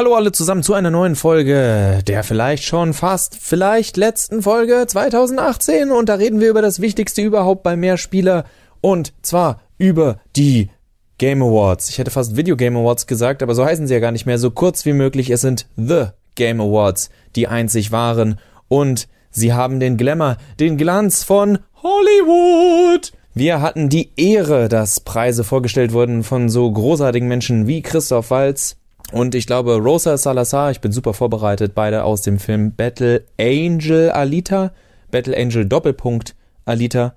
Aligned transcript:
hallo 0.00 0.14
alle 0.14 0.32
zusammen 0.32 0.62
zu 0.62 0.72
einer 0.72 0.90
neuen 0.90 1.14
Folge 1.14 2.00
der 2.06 2.24
vielleicht 2.24 2.64
schon 2.64 2.94
fast, 2.94 3.36
vielleicht 3.38 3.98
letzten 3.98 4.40
Folge 4.40 4.86
2018 4.86 5.90
und 5.92 6.08
da 6.08 6.14
reden 6.14 6.40
wir 6.40 6.48
über 6.48 6.62
das 6.62 6.80
Wichtigste 6.80 7.20
überhaupt 7.20 7.62
bei 7.62 7.76
Mehrspieler 7.76 8.46
und 8.80 9.12
zwar 9.20 9.60
über 9.76 10.18
die 10.36 10.70
Game 11.18 11.42
Awards. 11.42 11.90
Ich 11.90 11.98
hätte 11.98 12.10
fast 12.10 12.34
Video 12.34 12.56
Game 12.56 12.78
Awards 12.78 13.06
gesagt, 13.06 13.42
aber 13.42 13.54
so 13.54 13.62
heißen 13.62 13.86
sie 13.86 13.92
ja 13.92 14.00
gar 14.00 14.10
nicht 14.10 14.24
mehr. 14.24 14.38
So 14.38 14.50
kurz 14.50 14.86
wie 14.86 14.94
möglich, 14.94 15.28
es 15.28 15.42
sind 15.42 15.66
The 15.76 16.06
Game 16.34 16.62
Awards, 16.62 17.10
die 17.36 17.46
einzig 17.46 17.92
waren 17.92 18.40
und 18.68 19.06
sie 19.30 19.52
haben 19.52 19.80
den 19.80 19.98
Glamour, 19.98 20.38
den 20.58 20.78
Glanz 20.78 21.24
von 21.24 21.58
Hollywood. 21.82 23.12
Wir 23.34 23.60
hatten 23.60 23.90
die 23.90 24.12
Ehre, 24.16 24.70
dass 24.70 25.00
Preise 25.00 25.44
vorgestellt 25.44 25.92
wurden 25.92 26.24
von 26.24 26.48
so 26.48 26.72
großartigen 26.72 27.28
Menschen 27.28 27.66
wie 27.66 27.82
Christoph 27.82 28.30
Walz, 28.30 28.79
und 29.12 29.34
ich 29.34 29.46
glaube, 29.46 29.76
Rosa 29.76 30.16
Salazar, 30.16 30.70
ich 30.70 30.80
bin 30.80 30.92
super 30.92 31.14
vorbereitet, 31.14 31.72
beide 31.74 32.04
aus 32.04 32.22
dem 32.22 32.38
Film 32.38 32.74
Battle 32.74 33.24
Angel 33.38 34.10
Alita, 34.10 34.72
Battle 35.10 35.36
Angel 35.36 35.66
Doppelpunkt 35.66 36.36
Alita, 36.64 37.14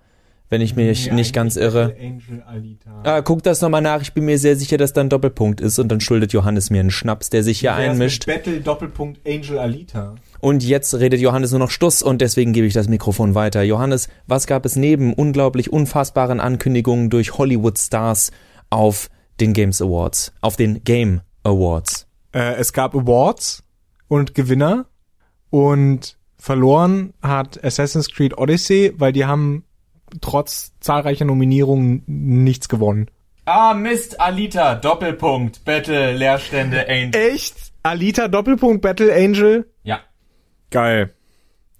wenn 0.49 0.61
ich 0.61 0.75
mich 0.75 1.07
ja, 1.07 1.13
nicht 1.13 1.33
ganz 1.33 1.55
irre. 1.55 1.89
Battle 1.89 2.05
Angel 2.05 2.43
Alita. 2.47 3.01
Ah, 3.03 3.21
guck 3.21 3.43
das 3.43 3.61
nochmal 3.61 3.81
nach, 3.81 4.01
ich 4.01 4.13
bin 4.13 4.25
mir 4.25 4.37
sehr 4.37 4.55
sicher, 4.55 4.77
dass 4.77 4.93
da 4.93 5.01
ein 5.01 5.09
Doppelpunkt 5.09 5.61
ist 5.61 5.79
und 5.79 5.89
dann 5.89 5.99
schuldet 5.99 6.33
Johannes 6.33 6.69
mir 6.69 6.79
einen 6.79 6.91
Schnaps, 6.91 7.29
der 7.29 7.43
sich 7.43 7.59
hier 7.59 7.73
einmischt. 7.73 8.25
Battle 8.25 8.61
Doppelpunkt 8.61 9.19
Angel 9.27 9.59
Alita. 9.59 10.15
Und 10.39 10.63
jetzt 10.63 10.93
redet 10.95 11.21
Johannes 11.21 11.51
nur 11.51 11.59
noch 11.59 11.71
Stuss 11.71 12.01
und 12.01 12.21
deswegen 12.21 12.53
gebe 12.53 12.67
ich 12.67 12.73
das 12.73 12.87
Mikrofon 12.87 13.35
weiter. 13.35 13.63
Johannes, 13.63 14.09
was 14.27 14.47
gab 14.47 14.65
es 14.65 14.75
neben 14.75 15.13
unglaublich 15.13 15.71
unfassbaren 15.71 16.39
Ankündigungen 16.39 17.09
durch 17.09 17.37
Hollywood 17.37 17.77
Stars 17.77 18.31
auf 18.69 19.09
den 19.39 19.53
Games 19.53 19.81
Awards, 19.81 20.33
auf 20.41 20.55
den 20.55 20.83
Game 20.83 21.21
Awards? 21.43 22.07
Äh, 22.33 22.55
es 22.55 22.73
gab 22.73 22.95
Awards 22.95 23.63
und 24.07 24.33
Gewinner 24.35 24.85
und 25.49 26.17
verloren 26.37 27.13
hat 27.21 27.63
Assassin's 27.63 28.11
Creed 28.11 28.37
Odyssey, 28.37 28.93
weil 28.97 29.13
die 29.13 29.25
haben 29.25 29.63
trotz 30.21 30.73
zahlreicher 30.79 31.25
Nominierungen 31.25 32.03
nichts 32.05 32.69
gewonnen. 32.69 33.09
Ah, 33.45 33.73
Mist, 33.73 34.19
Alita, 34.21 34.75
Doppelpunkt, 34.75 35.65
Battle, 35.65 36.13
Leerstände, 36.13 36.87
Angel. 36.87 37.15
Echt? 37.15 37.73
Alita, 37.83 38.27
Doppelpunkt, 38.29 38.81
Battle, 38.81 39.13
Angel? 39.13 39.69
Ja. 39.83 39.99
Geil. 40.69 41.13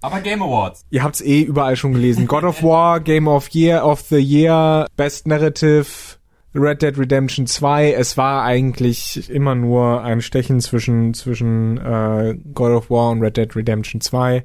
Aber 0.01 0.19
Game 0.19 0.41
Awards. 0.41 0.85
Ihr 0.89 1.01
habt's 1.01 1.21
eh 1.21 1.41
überall 1.41 1.77
schon 1.77 1.93
gelesen. 1.93 2.27
God 2.27 2.43
of 2.43 2.61
War, 2.63 2.99
Game 2.99 3.29
of 3.29 3.47
Year 3.49 3.85
of 3.85 4.01
the 4.01 4.17
Year, 4.17 4.87
Best 4.97 5.25
Narrative, 5.27 6.19
Red 6.55 6.81
Dead 6.83 6.97
Redemption 6.97 7.47
2, 7.47 7.93
es 7.93 8.15
war 8.15 8.43
eigentlich 8.43 9.29
immer 9.29 9.55
nur 9.55 10.03
ein 10.03 10.21
Stechen 10.21 10.59
zwischen, 10.61 11.13
zwischen 11.13 11.77
äh, 11.77 12.37
God 12.53 12.71
of 12.71 12.89
War 12.89 13.09
und 13.09 13.21
Red 13.21 13.37
Dead 13.37 13.55
Redemption 13.55 14.01
2. 14.01 14.37
Äh, 14.37 14.43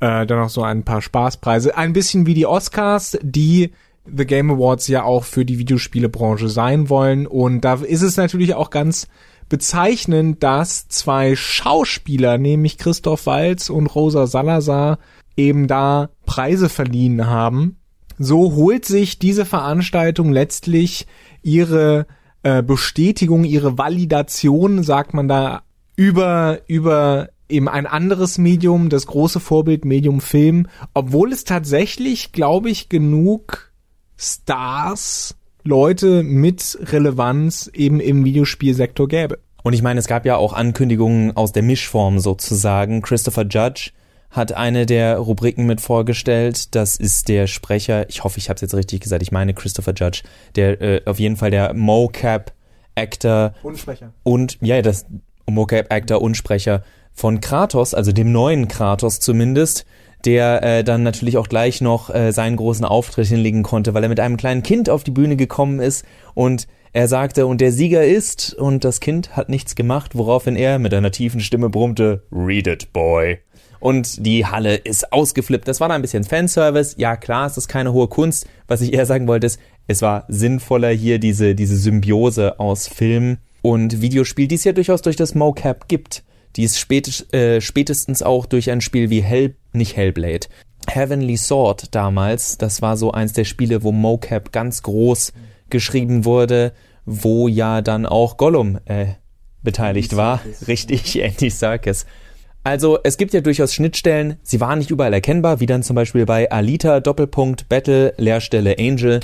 dann 0.00 0.38
noch 0.38 0.48
so 0.48 0.62
ein 0.62 0.84
paar 0.84 1.02
Spaßpreise. 1.02 1.76
Ein 1.76 1.92
bisschen 1.92 2.24
wie 2.24 2.34
die 2.34 2.46
Oscars, 2.46 3.18
die 3.22 3.72
The 4.06 4.24
Game 4.24 4.50
Awards 4.50 4.88
ja 4.88 5.02
auch 5.02 5.24
für 5.24 5.44
die 5.44 5.58
Videospielebranche 5.58 6.48
sein 6.48 6.88
wollen. 6.88 7.26
Und 7.26 7.60
da 7.60 7.74
ist 7.74 8.02
es 8.02 8.16
natürlich 8.16 8.54
auch 8.54 8.70
ganz 8.70 9.08
bezeichnend, 9.50 10.42
dass 10.42 10.88
zwei 10.88 11.36
Schauspieler, 11.36 12.38
nämlich 12.38 12.78
Christoph 12.78 13.26
Walz 13.26 13.68
und 13.68 13.88
Rosa 13.88 14.26
Salazar, 14.26 14.98
eben 15.36 15.66
da 15.66 16.08
Preise 16.24 16.70
verliehen 16.70 17.26
haben. 17.26 17.76
So 18.18 18.54
holt 18.54 18.84
sich 18.84 19.18
diese 19.18 19.44
Veranstaltung 19.44 20.30
letztlich 20.32 21.06
ihre 21.42 22.06
äh, 22.42 22.62
Bestätigung, 22.62 23.44
ihre 23.44 23.78
Validation, 23.78 24.82
sagt 24.82 25.14
man 25.14 25.28
da, 25.28 25.62
über, 25.96 26.60
über 26.66 27.28
eben 27.48 27.68
ein 27.68 27.86
anderes 27.86 28.38
Medium, 28.38 28.88
das 28.88 29.06
große 29.06 29.40
Vorbild 29.40 29.84
Medium 29.84 30.20
Film, 30.20 30.66
obwohl 30.94 31.32
es 31.32 31.44
tatsächlich, 31.44 32.32
glaube 32.32 32.70
ich, 32.70 32.88
genug 32.88 33.72
Stars, 34.16 35.36
Leute 35.62 36.22
mit 36.22 36.78
Relevanz 36.80 37.70
eben 37.74 38.00
im 38.00 38.24
Videospielsektor 38.24 39.08
gäbe. 39.08 39.38
Und 39.62 39.74
ich 39.74 39.82
meine, 39.82 40.00
es 40.00 40.06
gab 40.06 40.24
ja 40.24 40.36
auch 40.36 40.54
Ankündigungen 40.54 41.36
aus 41.36 41.52
der 41.52 41.62
Mischform 41.62 42.18
sozusagen. 42.18 43.02
Christopher 43.02 43.46
Judge 43.46 43.90
hat 44.30 44.52
eine 44.52 44.86
der 44.86 45.18
Rubriken 45.18 45.66
mit 45.66 45.80
vorgestellt. 45.80 46.74
Das 46.74 46.96
ist 46.96 47.28
der 47.28 47.46
Sprecher, 47.46 48.08
ich 48.08 48.24
hoffe, 48.24 48.38
ich 48.38 48.48
habe 48.48 48.56
es 48.56 48.62
jetzt 48.62 48.74
richtig 48.74 49.00
gesagt, 49.00 49.22
ich 49.22 49.32
meine 49.32 49.54
Christopher 49.54 49.92
Judge, 49.94 50.22
der 50.54 50.80
äh, 50.80 51.02
auf 51.04 51.18
jeden 51.18 51.36
Fall 51.36 51.50
der 51.50 51.74
Mocap 51.74 52.52
Actor 52.94 53.54
und 53.62 53.78
Sprecher. 53.78 54.12
Und 54.22 54.58
ja, 54.60 54.80
das 54.82 55.06
Mocap 55.48 55.92
Actor 55.92 56.22
und 56.22 56.36
Sprecher 56.36 56.84
von 57.12 57.40
Kratos, 57.40 57.92
also 57.92 58.12
dem 58.12 58.30
neuen 58.30 58.68
Kratos 58.68 59.20
zumindest, 59.20 59.84
der 60.24 60.62
äh, 60.62 60.84
dann 60.84 61.02
natürlich 61.02 61.38
auch 61.38 61.48
gleich 61.48 61.80
noch 61.80 62.14
äh, 62.14 62.32
seinen 62.32 62.56
großen 62.56 62.84
Auftritt 62.84 63.26
hinlegen 63.26 63.62
konnte, 63.62 63.94
weil 63.94 64.02
er 64.02 64.08
mit 64.08 64.20
einem 64.20 64.36
kleinen 64.36 64.62
Kind 64.62 64.90
auf 64.90 65.02
die 65.02 65.10
Bühne 65.10 65.36
gekommen 65.36 65.80
ist 65.80 66.04
und 66.34 66.68
er 66.92 67.06
sagte, 67.06 67.46
und 67.46 67.60
der 67.60 67.70
Sieger 67.70 68.04
ist, 68.04 68.52
und 68.52 68.84
das 68.84 68.98
Kind 68.98 69.36
hat 69.36 69.48
nichts 69.48 69.76
gemacht, 69.76 70.16
woraufhin 70.16 70.56
er 70.56 70.80
mit 70.80 70.92
einer 70.92 71.12
tiefen 71.12 71.40
Stimme 71.40 71.70
brummte, 71.70 72.24
Read 72.32 72.66
it, 72.66 72.92
boy 72.92 73.38
und 73.80 74.24
die 74.24 74.46
Halle 74.46 74.76
ist 74.76 75.12
ausgeflippt. 75.12 75.66
Das 75.66 75.80
war 75.80 75.88
da 75.88 75.94
ein 75.94 76.02
bisschen 76.02 76.24
Fanservice. 76.24 76.94
Ja, 76.98 77.16
klar, 77.16 77.46
es 77.46 77.56
ist 77.56 77.68
keine 77.68 77.92
hohe 77.92 78.08
Kunst. 78.08 78.46
Was 78.68 78.82
ich 78.82 78.92
eher 78.92 79.06
sagen 79.06 79.26
wollte, 79.26 79.46
ist, 79.46 79.58
es 79.86 80.02
war 80.02 80.24
sinnvoller 80.28 80.90
hier 80.90 81.18
diese, 81.18 81.54
diese 81.54 81.76
Symbiose 81.76 82.60
aus 82.60 82.86
Film 82.86 83.38
und 83.62 84.00
Videospiel, 84.00 84.46
die 84.46 84.54
es 84.54 84.64
ja 84.64 84.72
durchaus 84.72 85.02
durch 85.02 85.16
das 85.16 85.34
Mocap 85.34 85.88
gibt. 85.88 86.22
Die 86.56 86.64
ist 86.64 86.78
spät, 86.78 87.32
äh, 87.32 87.60
spätestens 87.60 88.22
auch 88.22 88.46
durch 88.46 88.70
ein 88.70 88.80
Spiel 88.80 89.10
wie 89.10 89.22
Hell, 89.22 89.56
nicht 89.72 89.96
Hellblade, 89.96 90.48
Heavenly 90.86 91.36
Sword 91.36 91.94
damals. 91.94 92.58
Das 92.58 92.82
war 92.82 92.96
so 92.96 93.12
eins 93.12 93.32
der 93.32 93.44
Spiele, 93.44 93.82
wo 93.82 93.92
Mocap 93.92 94.52
ganz 94.52 94.82
groß 94.82 95.32
geschrieben 95.70 96.24
wurde, 96.24 96.72
wo 97.06 97.48
ja 97.48 97.80
dann 97.80 98.04
auch 98.04 98.36
Gollum 98.36 98.78
äh, 98.84 99.14
beteiligt 99.62 100.16
war. 100.16 100.40
Richtig, 100.66 101.20
Andy 101.22 101.50
Serkis. 101.50 102.06
Also 102.62 102.98
es 103.04 103.16
gibt 103.16 103.32
ja 103.32 103.40
durchaus 103.40 103.72
Schnittstellen, 103.72 104.36
sie 104.42 104.60
waren 104.60 104.78
nicht 104.78 104.90
überall 104.90 105.14
erkennbar, 105.14 105.60
wie 105.60 105.66
dann 105.66 105.82
zum 105.82 105.96
Beispiel 105.96 106.26
bei 106.26 106.50
Alita 106.50 107.00
Doppelpunkt 107.00 107.68
Battle 107.68 108.12
Leerstelle 108.18 108.76
Angel 108.78 109.20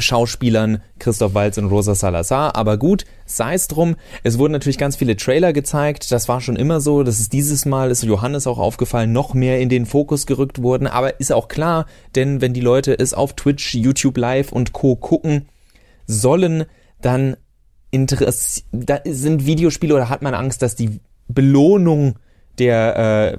Schauspielern 0.00 0.82
Christoph 0.98 1.34
Walz 1.34 1.58
und 1.58 1.66
Rosa 1.66 1.94
Salazar. 1.94 2.56
Aber 2.56 2.78
gut, 2.78 3.04
sei 3.26 3.54
es 3.54 3.68
drum. 3.68 3.96
Es 4.22 4.38
wurden 4.38 4.52
natürlich 4.52 4.78
ganz 4.78 4.96
viele 4.96 5.16
Trailer 5.16 5.52
gezeigt. 5.52 6.10
Das 6.10 6.28
war 6.28 6.40
schon 6.40 6.56
immer 6.56 6.80
so. 6.80 7.02
Das 7.02 7.20
ist 7.20 7.32
dieses 7.32 7.64
Mal, 7.64 7.90
ist 7.90 8.02
Johannes 8.02 8.46
auch 8.46 8.58
aufgefallen, 8.58 9.12
noch 9.12 9.34
mehr 9.34 9.60
in 9.60 9.68
den 9.68 9.86
Fokus 9.86 10.26
gerückt 10.26 10.62
worden. 10.62 10.86
Aber 10.86 11.20
ist 11.20 11.32
auch 11.32 11.48
klar, 11.48 11.86
denn 12.14 12.40
wenn 12.40 12.54
die 12.54 12.60
Leute 12.60 12.98
es 12.98 13.14
auf 13.14 13.34
Twitch, 13.34 13.74
YouTube 13.74 14.16
Live 14.16 14.52
und 14.52 14.72
Co. 14.72 14.96
gucken 14.96 15.48
sollen, 16.06 16.64
dann 17.00 17.36
interess 17.90 18.64
da 18.72 18.98
sind 19.04 19.46
Videospiele 19.46 19.94
oder 19.94 20.08
hat 20.08 20.22
man 20.22 20.34
Angst, 20.34 20.62
dass 20.62 20.74
die 20.74 21.00
Belohnung 21.28 22.16
der 22.58 23.38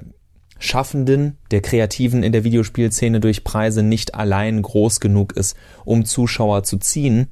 Schaffenden, 0.58 1.38
der 1.50 1.60
Kreativen 1.60 2.22
in 2.22 2.32
der 2.32 2.44
Videospielszene 2.44 3.20
durch 3.20 3.44
Preise 3.44 3.82
nicht 3.82 4.14
allein 4.14 4.62
groß 4.62 5.00
genug 5.00 5.32
ist, 5.32 5.56
um 5.84 6.04
Zuschauer 6.04 6.62
zu 6.62 6.78
ziehen. 6.78 7.28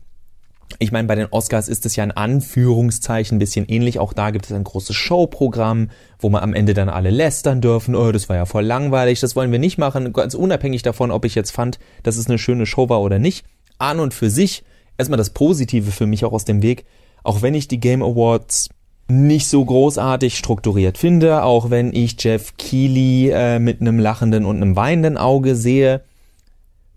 Ich 0.79 0.93
meine, 0.93 1.07
bei 1.07 1.15
den 1.15 1.29
Oscars 1.31 1.69
ist 1.69 1.87
es 1.87 1.97
ja 1.97 2.05
in 2.05 2.11
Anführungszeichen 2.11 3.37
ein 3.37 3.39
bisschen 3.39 3.67
ähnlich. 3.69 3.99
Auch 3.99 4.13
da 4.13 4.31
gibt 4.31 4.47
es 4.47 4.53
ein 4.53 4.65
großes 4.65 4.97
Showprogramm, 4.97 5.91
wo 6.19 6.31
man 6.31 6.43
am 6.43 6.55
Ende 6.55 6.75
dann 6.75 6.89
alle 6.89 7.11
lästern 7.11 7.61
dürfen. 7.61 7.95
Oh, 7.95 8.11
das 8.13 8.29
war 8.29 8.37
ja 8.37 8.47
voll 8.47 8.65
langweilig. 8.65 9.21
Das 9.21 9.37
wollen 9.37 9.53
wir 9.53 9.59
nicht 9.59 9.79
machen. 9.79 10.13
Ganz 10.13 10.35
unabhängig 10.35 10.83
davon, 10.83 11.11
ob 11.11 11.25
ich 11.25 11.35
jetzt 11.35 11.53
fand, 11.53 11.79
dass 12.03 12.17
es 12.17 12.29
eine 12.29 12.39
schöne 12.39 12.67
Show 12.67 12.89
war 12.89 13.01
oder 13.03 13.19
nicht. 13.19 13.47
An 13.79 14.01
und 14.01 14.15
für 14.15 14.31
sich 14.31 14.65
erstmal 14.99 15.19
das 15.19 15.31
Positive 15.31 15.91
für 15.91 16.07
mich 16.07 16.25
auch 16.25 16.33
aus 16.33 16.45
dem 16.45 16.63
Weg. 16.63 16.85
Auch 17.23 17.43
wenn 17.43 17.55
ich 17.55 17.69
die 17.69 17.81
Game 17.81 18.03
Awards 18.03 18.69
nicht 19.09 19.49
so 19.49 19.65
großartig 19.65 20.37
strukturiert 20.37 20.99
finde, 20.99 21.43
auch 21.43 21.71
wenn 21.71 21.93
ich 21.95 22.17
Jeff 22.19 22.57
Keighley 22.57 23.31
äh, 23.31 23.59
mit 23.59 23.81
einem 23.81 23.99
lachenden 23.99 24.45
und 24.45 24.57
einem 24.57 24.77
weinenden 24.77 25.19
Auge 25.19 25.57
sehe. 25.57 26.03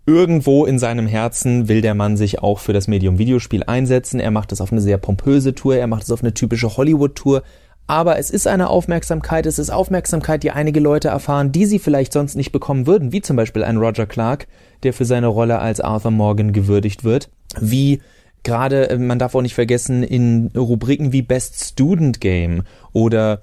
Irgendwo 0.06 0.64
in 0.64 0.78
seinem 0.78 1.06
Herzen 1.06 1.68
will 1.68 1.82
der 1.82 1.94
Mann 1.94 2.16
sich 2.16 2.42
auch 2.42 2.60
für 2.60 2.72
das 2.72 2.88
Medium 2.88 3.18
Videospiel 3.18 3.62
einsetzen. 3.64 4.20
Er 4.20 4.30
macht 4.30 4.52
es 4.52 4.62
auf 4.62 4.72
eine 4.72 4.80
sehr 4.80 4.96
pompöse 4.96 5.54
Tour, 5.54 5.76
er 5.76 5.86
macht 5.86 6.04
es 6.04 6.10
auf 6.10 6.22
eine 6.22 6.32
typische 6.32 6.78
Hollywood-Tour. 6.78 7.42
Aber 7.86 8.18
es 8.18 8.30
ist 8.30 8.46
eine 8.46 8.68
Aufmerksamkeit, 8.68 9.44
es 9.46 9.58
ist 9.58 9.70
Aufmerksamkeit, 9.70 10.42
die 10.42 10.50
einige 10.50 10.80
Leute 10.80 11.08
erfahren, 11.08 11.52
die 11.52 11.66
sie 11.66 11.78
vielleicht 11.78 12.12
sonst 12.12 12.36
nicht 12.36 12.52
bekommen 12.52 12.86
würden, 12.86 13.12
wie 13.12 13.22
zum 13.22 13.36
Beispiel 13.36 13.64
ein 13.64 13.78
Roger 13.78 14.06
Clark, 14.06 14.46
der 14.82 14.92
für 14.92 15.06
seine 15.06 15.26
Rolle 15.26 15.58
als 15.58 15.80
Arthur 15.80 16.10
Morgan 16.10 16.52
gewürdigt 16.52 17.04
wird, 17.04 17.30
wie 17.60 18.00
gerade, 18.48 18.88
äh, 18.88 18.98
man 18.98 19.18
darf 19.18 19.34
auch 19.34 19.42
nicht 19.42 19.54
vergessen, 19.54 20.02
in 20.02 20.50
Rubriken 20.56 21.12
wie 21.12 21.22
Best 21.22 21.62
Student 21.62 22.20
Game 22.20 22.62
oder 22.92 23.42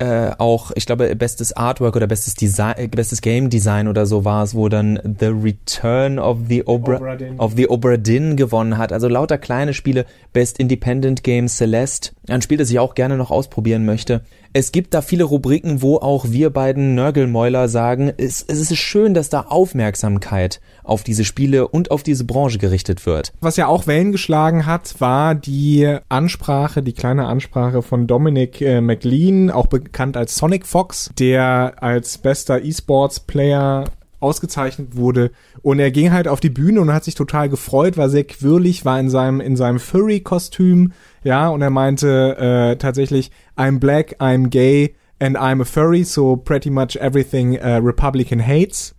äh, 0.00 0.32
auch, 0.38 0.70
ich 0.74 0.86
glaube, 0.86 1.14
bestes 1.14 1.52
Artwork 1.52 1.94
oder 1.94 2.06
bestes 2.06 2.34
Design, 2.34 2.74
äh, 2.78 2.88
bestes 2.88 3.20
Game 3.20 3.50
Design 3.50 3.86
oder 3.86 4.06
so 4.06 4.24
war 4.24 4.42
es, 4.42 4.54
wo 4.54 4.70
dann 4.70 4.98
The 5.20 5.26
Return 5.26 6.18
of 6.18 6.38
the 6.48 6.66
Obra, 6.66 6.96
Obra 6.96 7.16
of 7.36 7.52
the 7.54 7.68
Obra 7.68 7.98
Dinn 7.98 8.36
gewonnen 8.36 8.78
hat. 8.78 8.94
Also 8.94 9.08
lauter 9.08 9.36
kleine 9.36 9.74
Spiele, 9.74 10.06
Best 10.32 10.58
Independent 10.58 11.22
Game 11.22 11.48
Celeste, 11.48 12.12
ein 12.28 12.40
Spiel, 12.40 12.56
das 12.56 12.70
ich 12.70 12.78
auch 12.78 12.94
gerne 12.94 13.18
noch 13.18 13.30
ausprobieren 13.30 13.84
möchte. 13.84 14.22
Es 14.52 14.72
gibt 14.72 14.94
da 14.94 15.02
viele 15.02 15.22
Rubriken, 15.22 15.80
wo 15.80 15.98
auch 15.98 16.26
wir 16.30 16.50
beiden 16.50 16.96
Nörgelmäuler 16.96 17.68
sagen, 17.68 18.12
es, 18.16 18.42
es 18.42 18.58
ist 18.58 18.76
schön, 18.76 19.14
dass 19.14 19.28
da 19.28 19.42
Aufmerksamkeit 19.42 20.60
auf 20.82 21.04
diese 21.04 21.24
Spiele 21.24 21.68
und 21.68 21.92
auf 21.92 22.02
diese 22.02 22.24
Branche 22.24 22.58
gerichtet 22.58 23.06
wird. 23.06 23.32
Was 23.40 23.56
ja 23.56 23.68
auch 23.68 23.86
Wellen 23.86 24.10
geschlagen 24.10 24.66
hat, 24.66 25.00
war 25.00 25.36
die 25.36 25.98
Ansprache, 26.08 26.82
die 26.82 26.94
kleine 26.94 27.26
Ansprache 27.26 27.82
von 27.82 28.08
Dominic 28.08 28.60
äh, 28.60 28.80
McLean, 28.80 29.52
auch 29.52 29.68
bekannt 29.90 30.16
als 30.16 30.36
Sonic 30.36 30.66
Fox, 30.66 31.10
der 31.18 31.74
als 31.82 32.18
bester 32.18 32.62
E-Sports-Player 32.62 33.84
ausgezeichnet 34.20 34.96
wurde. 34.96 35.32
Und 35.62 35.80
er 35.80 35.90
ging 35.90 36.12
halt 36.12 36.28
auf 36.28 36.40
die 36.40 36.50
Bühne 36.50 36.80
und 36.80 36.92
hat 36.92 37.04
sich 37.04 37.14
total 37.14 37.48
gefreut, 37.48 37.96
war 37.96 38.08
sehr 38.08 38.24
quirlig, 38.24 38.84
war 38.84 39.00
in 39.00 39.10
seinem, 39.10 39.40
in 39.40 39.56
seinem 39.56 39.80
Furry-Kostüm, 39.80 40.92
ja, 41.24 41.48
und 41.48 41.60
er 41.62 41.70
meinte 41.70 42.36
äh, 42.38 42.76
tatsächlich, 42.76 43.30
I'm 43.56 43.78
black, 43.78 44.16
I'm 44.20 44.48
gay 44.48 44.94
and 45.18 45.36
I'm 45.36 45.60
a 45.60 45.64
furry, 45.64 46.04
so 46.04 46.36
pretty 46.36 46.70
much 46.70 46.96
everything 46.96 47.58
uh, 47.58 47.78
Republican 47.78 48.40
hates. 48.40 48.94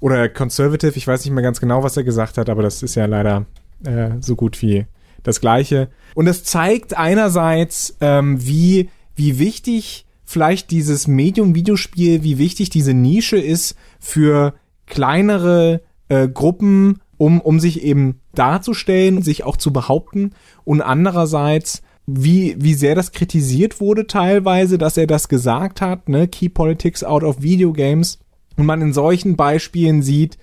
Oder 0.00 0.28
conservative, 0.28 0.96
ich 0.96 1.06
weiß 1.06 1.24
nicht 1.24 1.32
mehr 1.32 1.44
ganz 1.44 1.60
genau, 1.60 1.84
was 1.84 1.96
er 1.96 2.02
gesagt 2.02 2.36
hat, 2.36 2.50
aber 2.50 2.62
das 2.62 2.82
ist 2.82 2.96
ja 2.96 3.06
leider 3.06 3.46
äh, 3.84 4.10
so 4.20 4.34
gut 4.34 4.60
wie 4.60 4.86
das 5.22 5.40
Gleiche. 5.40 5.88
Und 6.14 6.26
es 6.26 6.42
zeigt 6.42 6.96
einerseits, 6.96 7.96
ähm, 8.00 8.44
wie, 8.44 8.90
wie 9.14 9.38
wichtig 9.38 10.04
vielleicht 10.32 10.70
dieses 10.70 11.06
Medium-Videospiel, 11.06 12.22
wie 12.22 12.38
wichtig 12.38 12.70
diese 12.70 12.94
Nische 12.94 13.38
ist 13.38 13.76
für 14.00 14.54
kleinere 14.86 15.82
äh, 16.08 16.28
Gruppen, 16.28 17.00
um, 17.16 17.40
um 17.40 17.60
sich 17.60 17.82
eben 17.82 18.20
darzustellen, 18.34 19.22
sich 19.22 19.44
auch 19.44 19.56
zu 19.56 19.72
behaupten. 19.72 20.32
Und 20.64 20.80
andererseits 20.80 21.82
wie, 22.06 22.56
wie 22.58 22.74
sehr 22.74 22.94
das 22.94 23.12
kritisiert 23.12 23.80
wurde 23.80 24.06
teilweise, 24.06 24.76
dass 24.78 24.96
er 24.96 25.06
das 25.06 25.28
gesagt 25.28 25.80
hat, 25.80 26.08
ne, 26.08 26.26
Key 26.26 26.48
Politics 26.48 27.04
out 27.04 27.22
of 27.22 27.42
Video 27.42 27.72
Games. 27.72 28.18
Und 28.56 28.66
man 28.66 28.82
in 28.82 28.92
solchen 28.92 29.36
Beispielen 29.36 30.02
sieht, 30.02 30.36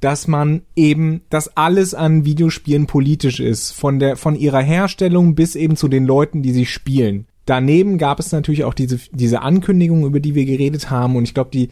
dass 0.00 0.26
man 0.26 0.62
eben, 0.74 1.22
dass 1.30 1.56
alles 1.56 1.94
an 1.94 2.24
Videospielen 2.24 2.86
politisch 2.86 3.38
ist, 3.38 3.70
von 3.70 3.98
der, 3.98 4.16
von 4.16 4.34
ihrer 4.34 4.62
Herstellung 4.62 5.34
bis 5.34 5.54
eben 5.54 5.76
zu 5.76 5.86
den 5.86 6.06
Leuten, 6.06 6.42
die 6.42 6.52
sie 6.52 6.66
spielen. 6.66 7.26
Daneben 7.46 7.98
gab 7.98 8.20
es 8.20 8.32
natürlich 8.32 8.64
auch 8.64 8.74
diese, 8.74 8.98
diese 9.10 9.42
Ankündigung, 9.42 10.04
über 10.04 10.20
die 10.20 10.34
wir 10.34 10.44
geredet 10.44 10.90
haben 10.90 11.16
und 11.16 11.24
ich 11.24 11.34
glaube, 11.34 11.50
die, 11.50 11.70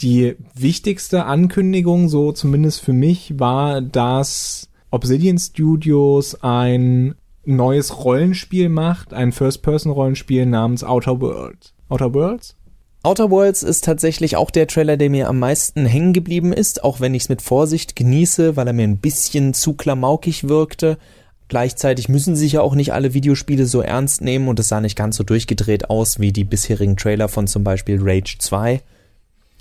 die 0.00 0.36
wichtigste 0.54 1.24
Ankündigung, 1.24 2.08
so 2.08 2.32
zumindest 2.32 2.80
für 2.82 2.92
mich, 2.92 3.38
war, 3.38 3.80
dass 3.80 4.68
Obsidian 4.90 5.38
Studios 5.38 6.42
ein 6.42 7.14
neues 7.44 8.04
Rollenspiel 8.04 8.68
macht, 8.68 9.12
ein 9.12 9.32
First-Person-Rollenspiel 9.32 10.46
namens 10.46 10.84
Outer 10.84 11.20
Worlds. 11.20 11.74
Outer 11.88 12.14
Worlds? 12.14 12.54
Outer 13.02 13.30
Worlds 13.30 13.62
ist 13.62 13.84
tatsächlich 13.84 14.36
auch 14.36 14.50
der 14.50 14.66
Trailer, 14.66 14.96
der 14.96 15.08
mir 15.08 15.28
am 15.28 15.38
meisten 15.38 15.86
hängen 15.86 16.12
geblieben 16.12 16.52
ist, 16.52 16.84
auch 16.84 17.00
wenn 17.00 17.14
ich 17.14 17.22
es 17.22 17.28
mit 17.28 17.42
Vorsicht 17.42 17.96
genieße, 17.96 18.56
weil 18.56 18.66
er 18.66 18.72
mir 18.72 18.86
ein 18.86 18.98
bisschen 18.98 19.54
zu 19.54 19.74
klamaukig 19.74 20.48
wirkte. 20.48 20.98
Gleichzeitig 21.48 22.08
müssen 22.08 22.36
sich 22.36 22.52
ja 22.52 22.60
auch 22.60 22.74
nicht 22.74 22.92
alle 22.92 23.14
Videospiele 23.14 23.64
so 23.64 23.80
ernst 23.80 24.20
nehmen 24.20 24.48
und 24.48 24.60
es 24.60 24.68
sah 24.68 24.80
nicht 24.80 24.96
ganz 24.96 25.16
so 25.16 25.24
durchgedreht 25.24 25.88
aus 25.88 26.20
wie 26.20 26.30
die 26.32 26.44
bisherigen 26.44 26.96
Trailer 26.96 27.28
von 27.28 27.46
zum 27.46 27.64
Beispiel 27.64 27.98
Rage 28.00 28.36
2. 28.38 28.82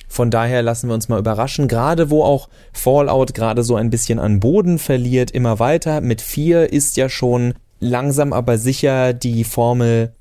Von 0.10 0.32
daher 0.32 0.62
lassen 0.62 0.88
wir 0.88 0.94
uns 0.94 1.10
mal 1.10 1.20
überraschen, 1.20 1.68
gerade 1.68 2.10
wo 2.10 2.24
auch 2.24 2.50
Fallout 2.74 3.34
gerade 3.34 3.64
so 3.64 3.76
ein 3.76 3.90
bisschen 3.90 4.20
an 4.20 4.40
Boden 4.40 4.80
verliert, 4.80 5.32
immer 5.32 5.60
weiter. 5.60 6.02
Mit 6.02 6.22
4 6.22 6.72
ist 6.72 6.98
ja 6.98 7.10
schon 7.10 7.54
langsam 7.80 8.34
aber 8.34 8.58
sicher 8.58 9.14
die 9.14 9.44
Formel, 9.44 10.14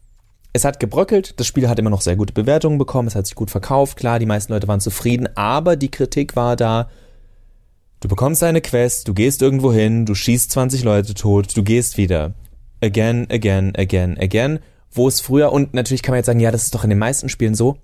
es 0.52 0.64
hat 0.64 0.80
gebröckelt, 0.80 1.38
das 1.38 1.46
Spiel 1.46 1.68
hat 1.68 1.78
immer 1.78 1.90
noch 1.90 2.00
sehr 2.00 2.16
gute 2.16 2.32
Bewertungen 2.32 2.78
bekommen, 2.78 3.08
es 3.08 3.14
hat 3.14 3.26
sich 3.26 3.34
gut 3.34 3.50
verkauft, 3.50 3.96
klar, 3.96 4.18
die 4.18 4.26
meisten 4.26 4.52
Leute 4.52 4.68
waren 4.68 4.80
zufrieden, 4.80 5.28
aber 5.34 5.76
die 5.76 5.90
Kritik 5.90 6.36
war 6.36 6.56
da, 6.56 6.88
du 8.00 8.08
bekommst 8.08 8.43
eine 8.43 8.60
Quest, 8.60 9.08
du 9.08 9.14
gehst 9.14 9.43
irgendwo 9.43 9.72
hin, 9.72 10.06
du 10.06 10.14
schießt 10.14 10.50
20 10.50 10.84
Leute 10.84 11.14
tot, 11.14 11.56
du 11.56 11.62
gehst 11.62 11.96
wieder. 11.96 12.34
Again, 12.82 13.26
again, 13.31 13.72
again, 13.76 14.19
again. 14.19 14.58
Wo 14.90 15.08
es 15.08 15.20
früher, 15.20 15.52
und 15.52 15.75
natürlich 15.75 16.02
kann 16.02 16.12
man 16.12 16.19
jetzt 16.19 16.26
sagen, 16.26 16.40
ja, 16.40 16.50
das 16.50 16.64
ist 16.64 16.75
doch 16.75 16.84
in 16.84 16.90
den 16.90 16.98
meisten 16.98 17.28
Spielen 17.28 17.54
so, 17.54 17.78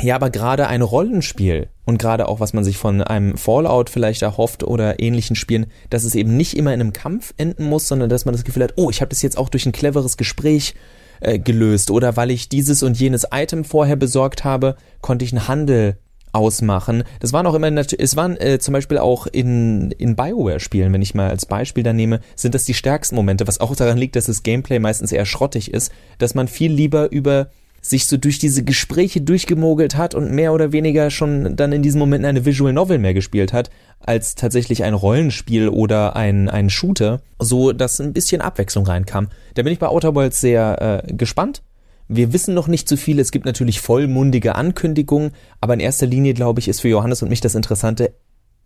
ja, 0.00 0.14
aber 0.14 0.30
gerade 0.30 0.68
ein 0.68 0.82
Rollenspiel 0.82 1.68
und 1.84 1.98
gerade 1.98 2.28
auch, 2.28 2.38
was 2.38 2.52
man 2.52 2.62
sich 2.62 2.78
von 2.78 3.02
einem 3.02 3.36
Fallout 3.36 3.90
vielleicht 3.90 4.22
erhofft 4.22 4.62
oder 4.62 5.00
ähnlichen 5.00 5.34
Spielen, 5.34 5.66
dass 5.90 6.04
es 6.04 6.14
eben 6.14 6.36
nicht 6.36 6.56
immer 6.56 6.72
in 6.72 6.80
einem 6.80 6.92
Kampf 6.92 7.34
enden 7.36 7.64
muss, 7.64 7.88
sondern 7.88 8.08
dass 8.08 8.24
man 8.24 8.32
das 8.32 8.44
Gefühl 8.44 8.62
hat, 8.62 8.74
oh, 8.76 8.90
ich 8.90 9.00
habe 9.00 9.08
das 9.08 9.22
jetzt 9.22 9.36
auch 9.36 9.48
durch 9.48 9.66
ein 9.66 9.72
cleveres 9.72 10.16
Gespräch 10.16 10.74
äh, 11.20 11.40
gelöst 11.40 11.90
oder 11.90 12.16
weil 12.16 12.30
ich 12.30 12.48
dieses 12.48 12.84
und 12.84 12.98
jenes 12.98 13.26
Item 13.32 13.64
vorher 13.64 13.96
besorgt 13.96 14.44
habe, 14.44 14.76
konnte 15.00 15.24
ich 15.24 15.32
einen 15.32 15.48
Handel 15.48 15.98
ausmachen. 16.32 17.04
Das 17.20 17.32
waren 17.32 17.46
auch 17.46 17.54
immer, 17.54 17.70
es 17.70 18.16
waren 18.16 18.36
äh, 18.36 18.58
zum 18.58 18.72
Beispiel 18.72 18.98
auch 18.98 19.26
in, 19.26 19.90
in 19.92 20.16
Bioware-Spielen, 20.16 20.92
wenn 20.92 21.02
ich 21.02 21.14
mal 21.14 21.28
als 21.30 21.46
Beispiel 21.46 21.82
da 21.82 21.92
nehme, 21.92 22.20
sind 22.36 22.54
das 22.54 22.64
die 22.64 22.74
stärksten 22.74 23.16
Momente, 23.16 23.46
was 23.46 23.60
auch 23.60 23.74
daran 23.76 23.98
liegt, 23.98 24.16
dass 24.16 24.26
das 24.26 24.42
Gameplay 24.42 24.78
meistens 24.78 25.12
eher 25.12 25.26
schrottig 25.26 25.72
ist, 25.72 25.92
dass 26.18 26.34
man 26.34 26.48
viel 26.48 26.72
lieber 26.72 27.10
über 27.10 27.48
sich 27.80 28.06
so 28.06 28.16
durch 28.16 28.38
diese 28.38 28.64
Gespräche 28.64 29.20
durchgemogelt 29.20 29.96
hat 29.96 30.14
und 30.14 30.32
mehr 30.32 30.52
oder 30.52 30.72
weniger 30.72 31.10
schon 31.10 31.56
dann 31.56 31.72
in 31.72 31.82
diesem 31.82 31.98
Moment 31.98 32.24
eine 32.24 32.44
Visual 32.44 32.72
Novel 32.72 32.98
mehr 32.98 33.14
gespielt 33.14 33.52
hat, 33.52 33.70
als 34.00 34.34
tatsächlich 34.34 34.84
ein 34.84 34.94
Rollenspiel 34.94 35.68
oder 35.68 36.16
ein, 36.16 36.48
ein 36.48 36.70
Shooter, 36.70 37.20
so 37.38 37.72
dass 37.72 38.00
ein 38.00 38.12
bisschen 38.12 38.40
Abwechslung 38.40 38.86
reinkam. 38.86 39.28
Da 39.54 39.62
bin 39.62 39.72
ich 39.72 39.78
bei 39.78 39.88
Outer 39.88 40.14
Worlds 40.14 40.40
sehr 40.40 41.04
äh, 41.04 41.12
gespannt. 41.12 41.62
Wir 42.08 42.32
wissen 42.32 42.54
noch 42.54 42.68
nicht 42.68 42.88
zu 42.88 42.96
so 42.96 43.02
viel. 43.02 43.20
Es 43.20 43.30
gibt 43.30 43.44
natürlich 43.44 43.80
vollmundige 43.80 44.54
Ankündigungen, 44.54 45.32
aber 45.60 45.74
in 45.74 45.80
erster 45.80 46.06
Linie, 46.06 46.34
glaube 46.34 46.60
ich, 46.60 46.68
ist 46.68 46.80
für 46.80 46.88
Johannes 46.88 47.22
und 47.22 47.28
mich 47.28 47.42
das 47.42 47.54
Interessante, 47.54 48.14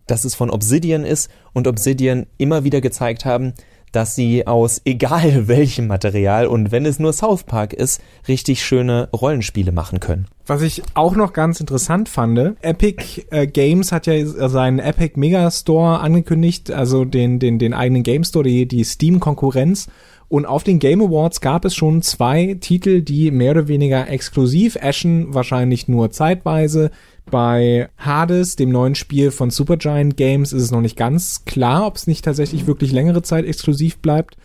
dass 0.07 0.25
es 0.25 0.33
von 0.33 0.49
Obsidian 0.49 1.03
ist 1.03 1.29
und 1.53 1.67
Obsidian 1.67 2.25
immer 2.37 2.63
wieder 2.63 2.81
gezeigt 2.81 3.25
haben, 3.25 3.53
dass 3.91 4.15
sie 4.15 4.47
aus 4.47 4.81
egal 4.85 5.47
welchem 5.47 5.87
Material 5.87 6.47
und 6.47 6.71
wenn 6.71 6.85
es 6.85 6.99
nur 6.99 7.13
South 7.13 7.43
Park 7.43 7.73
ist, 7.73 8.01
richtig 8.27 8.63
schöne 8.63 9.09
Rollenspiele 9.13 9.71
machen 9.71 9.99
können. 9.99 10.27
Was 10.45 10.61
ich 10.61 10.83
auch 10.93 11.15
noch 11.15 11.31
ganz 11.31 11.61
interessant 11.61 12.09
fand, 12.09 12.57
Epic 12.61 13.25
äh, 13.31 13.47
Games 13.47 13.93
hat 13.93 14.07
ja 14.07 14.25
seinen 14.25 14.79
Epic 14.79 15.17
Megastore 15.17 15.99
angekündigt, 15.99 16.71
also 16.71 17.05
den, 17.05 17.39
den, 17.39 17.59
den 17.59 17.73
eigenen 17.73 18.03
Game 18.03 18.23
Store, 18.23 18.43
die, 18.43 18.67
die 18.67 18.83
Steam-Konkurrenz. 18.83 19.87
Und 20.33 20.47
auf 20.47 20.63
den 20.63 20.79
Game 20.79 20.99
Awards 20.99 21.41
gab 21.41 21.63
es 21.63 21.75
schon 21.75 22.01
zwei 22.01 22.57
Titel, 22.59 23.03
die 23.03 23.29
mehr 23.29 23.51
oder 23.51 23.67
weniger 23.67 24.09
exklusiv 24.09 24.75
Ashen 24.81 25.31
wahrscheinlich 25.35 25.87
nur 25.87 26.09
zeitweise 26.09 26.89
bei 27.29 27.87
Hades, 27.99 28.55
dem 28.55 28.71
neuen 28.71 28.95
Spiel 28.95 29.29
von 29.29 29.51
Supergiant 29.51 30.17
Games, 30.17 30.51
ist 30.51 30.63
es 30.63 30.71
noch 30.71 30.81
nicht 30.81 30.97
ganz 30.97 31.45
klar, 31.45 31.85
ob 31.85 31.97
es 31.97 32.07
nicht 32.07 32.25
tatsächlich 32.25 32.65
wirklich 32.65 32.91
längere 32.91 33.21
Zeit 33.21 33.45
exklusiv 33.45 33.99
bleibt. 33.99 34.35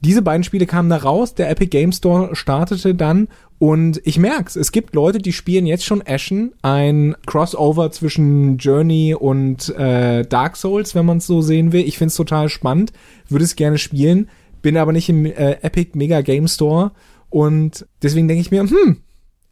Diese 0.00 0.22
beiden 0.22 0.42
Spiele 0.42 0.66
kamen 0.66 0.90
da 0.90 0.96
raus, 0.96 1.36
der 1.36 1.48
Epic 1.50 1.70
Game 1.70 1.92
Store 1.92 2.34
startete 2.34 2.96
dann 2.96 3.28
und 3.60 4.00
ich 4.02 4.18
merk's, 4.18 4.56
es 4.56 4.72
gibt 4.72 4.96
Leute, 4.96 5.18
die 5.18 5.32
spielen 5.32 5.66
jetzt 5.66 5.84
schon 5.84 6.02
Ashen, 6.04 6.52
ein 6.62 7.14
Crossover 7.26 7.92
zwischen 7.92 8.58
Journey 8.58 9.14
und 9.14 9.68
äh, 9.76 10.24
Dark 10.24 10.56
Souls, 10.56 10.96
wenn 10.96 11.06
man 11.06 11.18
es 11.18 11.28
so 11.28 11.42
sehen 11.42 11.70
will. 11.70 11.86
Ich 11.86 11.96
find's 11.96 12.16
total 12.16 12.48
spannend, 12.48 12.92
würde 13.28 13.44
es 13.44 13.54
gerne 13.54 13.78
spielen, 13.78 14.28
bin 14.62 14.76
aber 14.76 14.92
nicht 14.92 15.08
im 15.08 15.26
äh, 15.26 15.58
Epic 15.62 15.92
Mega 15.94 16.20
Game 16.20 16.48
Store 16.48 16.92
und 17.30 17.86
deswegen 18.02 18.28
denke 18.28 18.40
ich 18.40 18.50
mir, 18.50 18.62
hm, 18.62 18.98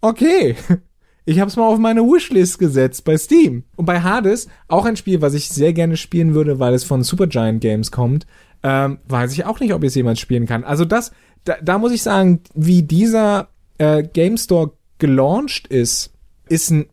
okay, 0.01 0.57
ich 1.25 1.41
habe 1.41 1.49
es 1.49 1.57
mal 1.57 1.67
auf 1.67 1.79
meine 1.79 2.03
Wishlist 2.03 2.59
gesetzt 2.59 3.05
bei 3.05 3.17
Steam. 3.19 3.65
Und 3.77 3.87
bei 3.87 4.01
Hades, 4.01 4.49
auch 4.69 4.85
ein 4.85 4.97
Spiel, 4.97 5.21
was 5.21 5.35
ich 5.35 5.49
sehr 5.49 5.73
gerne 5.73 5.97
spielen 5.97 6.35
würde, 6.35 6.59
weil 6.59 6.75
es 6.75 6.85
von 6.85 7.03
Supergiant 7.03 7.61
Games 7.61 7.91
kommt, 7.91 8.27
ähm, 8.63 8.99
weiß 9.09 9.33
ich 9.33 9.45
auch 9.45 9.61
nicht, 9.61 9.75
ob 9.75 9.83
ich 9.83 9.89
es 9.89 9.95
jemals 9.95 10.21
spielen 10.21 10.47
kann. 10.47 10.65
Also 10.65 10.85
das, 10.85 11.13
da, 11.45 11.57
da 11.63 11.79
muss 11.79 11.93
ich 11.93 12.03
sagen, 12.03 12.41
wie 12.55 12.83
dieser 12.83 13.49
äh, 13.79 14.03
Game 14.03 14.37
Store 14.37 14.73
gelauncht 14.99 15.67
ist, 15.67 16.13
ist 16.49 16.71
ein 16.71 16.87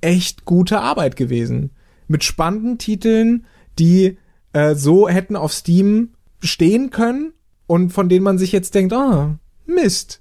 echt 0.00 0.44
gute 0.44 0.80
Arbeit 0.80 1.16
gewesen. 1.16 1.70
Mit 2.06 2.24
spannenden 2.24 2.78
Titeln, 2.78 3.46
die 3.78 4.16
äh, 4.52 4.74
so 4.74 5.08
hätten 5.08 5.36
auf 5.36 5.52
Steam 5.52 6.10
stehen 6.40 6.90
können 6.90 7.32
und 7.68 7.90
von 7.90 8.08
denen 8.08 8.24
man 8.24 8.38
sich 8.38 8.50
jetzt 8.50 8.74
denkt, 8.74 8.92
oh, 8.92 9.34
Mist. 9.66 10.20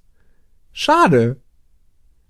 Schade. 0.72 1.38